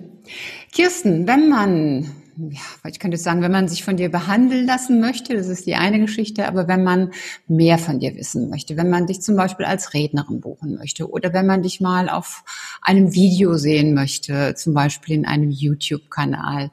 Kirsten, 0.71 1.25
wenn 1.25 1.49
man 1.49 2.11
ja, 2.37 2.89
ich 2.89 2.99
könnte 2.99 3.17
sagen, 3.17 3.41
wenn 3.41 3.51
man 3.51 3.67
sich 3.67 3.83
von 3.83 3.97
dir 3.97 4.09
behandeln 4.09 4.67
lassen 4.67 4.99
möchte, 4.99 5.35
das 5.35 5.47
ist 5.47 5.65
die 5.65 5.75
eine 5.75 5.99
Geschichte, 5.99 6.47
aber 6.47 6.67
wenn 6.67 6.83
man 6.83 7.11
mehr 7.47 7.79
von 7.79 7.99
dir 7.99 8.15
wissen 8.15 8.49
möchte, 8.49 8.77
wenn 8.77 8.89
man 8.89 9.07
dich 9.07 9.21
zum 9.21 9.35
Beispiel 9.35 9.65
als 9.65 9.93
Rednerin 9.93 10.39
buchen 10.39 10.75
möchte 10.75 11.09
oder 11.09 11.33
wenn 11.33 11.47
man 11.47 11.63
dich 11.63 11.81
mal 11.81 12.09
auf 12.09 12.43
einem 12.81 13.13
Video 13.13 13.57
sehen 13.57 13.95
möchte, 13.95 14.53
zum 14.55 14.73
Beispiel 14.73 15.15
in 15.15 15.25
einem 15.25 15.49
YouTube-Kanal, 15.49 16.69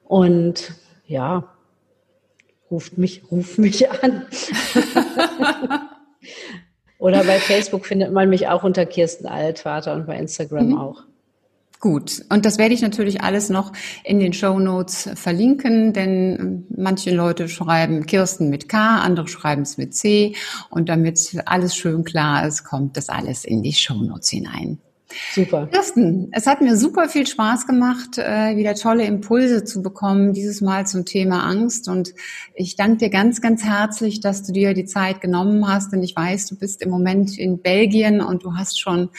Und 0.03 0.73
ja, 1.07 1.45
ruft 2.69 2.97
mich, 2.97 3.23
ruft 3.31 3.57
mich 3.57 3.89
an. 4.03 4.25
Oder 6.99 7.23
bei 7.23 7.39
Facebook 7.39 7.85
findet 7.85 8.11
man 8.11 8.29
mich 8.29 8.49
auch 8.49 8.65
unter 8.65 8.85
Kirsten 8.85 9.25
Altvater 9.25 9.93
und 9.93 10.05
bei 10.05 10.17
Instagram 10.17 10.71
mhm. 10.71 10.77
auch. 10.77 11.03
Gut, 11.85 12.25
und 12.29 12.45
das 12.45 12.57
werde 12.57 12.73
ich 12.73 12.81
natürlich 12.81 13.21
alles 13.21 13.49
noch 13.49 13.71
in 14.03 14.17
den 14.17 14.33
Show 14.33 14.57
Notes 14.57 15.07
verlinken, 15.13 15.93
denn 15.93 16.65
manche 16.75 17.13
Leute 17.13 17.47
schreiben 17.47 18.07
Kirsten 18.07 18.49
mit 18.49 18.67
K, 18.67 19.01
andere 19.01 19.27
schreiben 19.27 19.61
es 19.61 19.77
mit 19.77 19.93
C 19.93 20.33
und 20.71 20.89
damit 20.89 21.43
alles 21.45 21.75
schön 21.75 22.03
klar 22.03 22.47
ist, 22.47 22.63
kommt 22.63 22.97
das 22.97 23.09
alles 23.09 23.45
in 23.45 23.61
die 23.61 23.73
Show 23.73 24.01
Notes 24.01 24.31
hinein. 24.31 24.79
Super. 25.33 25.67
Kirsten, 25.67 26.29
es 26.31 26.47
hat 26.47 26.61
mir 26.61 26.75
super 26.77 27.07
viel 27.07 27.27
Spaß 27.27 27.67
gemacht, 27.67 28.17
äh, 28.17 28.55
wieder 28.57 28.75
tolle 28.75 29.05
Impulse 29.05 29.63
zu 29.63 29.81
bekommen, 29.81 30.33
dieses 30.33 30.61
Mal 30.61 30.87
zum 30.87 31.05
Thema 31.05 31.43
Angst. 31.43 31.87
Und 31.87 32.13
ich 32.53 32.75
danke 32.75 32.97
dir 32.97 33.09
ganz, 33.09 33.41
ganz 33.41 33.63
herzlich, 33.63 34.19
dass 34.19 34.43
du 34.43 34.51
dir 34.51 34.73
die 34.73 34.85
Zeit 34.85 35.21
genommen 35.21 35.67
hast. 35.67 35.91
Denn 35.91 36.01
ich 36.03 36.15
weiß, 36.15 36.47
du 36.47 36.57
bist 36.57 36.81
im 36.81 36.89
Moment 36.89 37.37
in 37.37 37.61
Belgien 37.61 38.21
und 38.21 38.43
du 38.43 38.55
hast 38.55 38.79
schon 38.79 39.09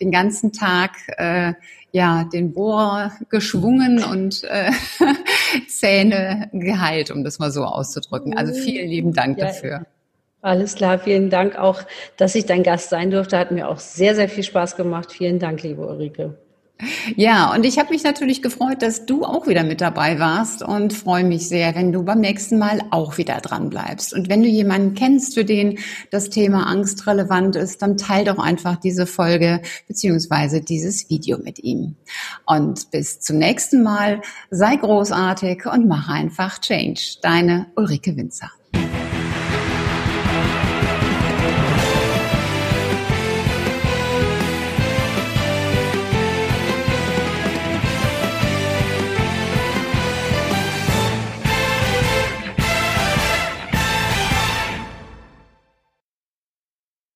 den 0.00 0.10
ganzen 0.10 0.52
Tag 0.52 0.92
äh, 1.18 1.52
ja, 1.92 2.24
den 2.24 2.52
Bohrer 2.52 3.12
geschwungen 3.28 4.02
und 4.02 4.42
äh, 4.44 4.72
Zähne 5.68 6.50
geheilt, 6.52 7.12
um 7.12 7.22
das 7.22 7.38
mal 7.38 7.52
so 7.52 7.64
auszudrücken. 7.64 8.36
Also 8.36 8.52
vielen 8.52 8.88
lieben 8.88 9.12
Dank 9.12 9.38
ja, 9.38 9.46
dafür. 9.46 9.86
Alles 10.44 10.74
klar, 10.74 10.98
vielen 10.98 11.30
Dank 11.30 11.56
auch, 11.56 11.80
dass 12.18 12.34
ich 12.34 12.44
dein 12.44 12.62
Gast 12.62 12.90
sein 12.90 13.10
durfte. 13.10 13.38
Hat 13.38 13.50
mir 13.50 13.66
auch 13.66 13.78
sehr, 13.78 14.14
sehr 14.14 14.28
viel 14.28 14.42
Spaß 14.42 14.76
gemacht. 14.76 15.10
Vielen 15.10 15.38
Dank, 15.38 15.62
liebe 15.62 15.86
Ulrike. 15.86 16.36
Ja, 17.16 17.54
und 17.54 17.64
ich 17.64 17.78
habe 17.78 17.88
mich 17.88 18.04
natürlich 18.04 18.42
gefreut, 18.42 18.82
dass 18.82 19.06
du 19.06 19.24
auch 19.24 19.46
wieder 19.46 19.64
mit 19.64 19.80
dabei 19.80 20.18
warst 20.18 20.62
und 20.62 20.92
freue 20.92 21.24
mich 21.24 21.48
sehr, 21.48 21.74
wenn 21.74 21.92
du 21.92 22.02
beim 22.02 22.20
nächsten 22.20 22.58
Mal 22.58 22.82
auch 22.90 23.16
wieder 23.16 23.40
dran 23.40 23.70
bleibst. 23.70 24.12
Und 24.12 24.28
wenn 24.28 24.42
du 24.42 24.48
jemanden 24.48 24.92
kennst, 24.92 25.32
für 25.32 25.46
den 25.46 25.78
das 26.10 26.28
Thema 26.28 26.66
Angst 26.66 27.06
relevant 27.06 27.56
ist, 27.56 27.80
dann 27.80 27.96
teil 27.96 28.26
doch 28.26 28.38
einfach 28.38 28.76
diese 28.76 29.06
Folge 29.06 29.62
beziehungsweise 29.88 30.60
dieses 30.60 31.08
Video 31.08 31.38
mit 31.38 31.58
ihm. 31.60 31.96
Und 32.44 32.90
bis 32.90 33.18
zum 33.18 33.38
nächsten 33.38 33.82
Mal, 33.82 34.20
sei 34.50 34.76
großartig 34.76 35.64
und 35.64 35.88
mach 35.88 36.10
einfach 36.10 36.58
Change. 36.58 37.00
Deine 37.22 37.68
Ulrike 37.76 38.14
Winzer. 38.14 38.50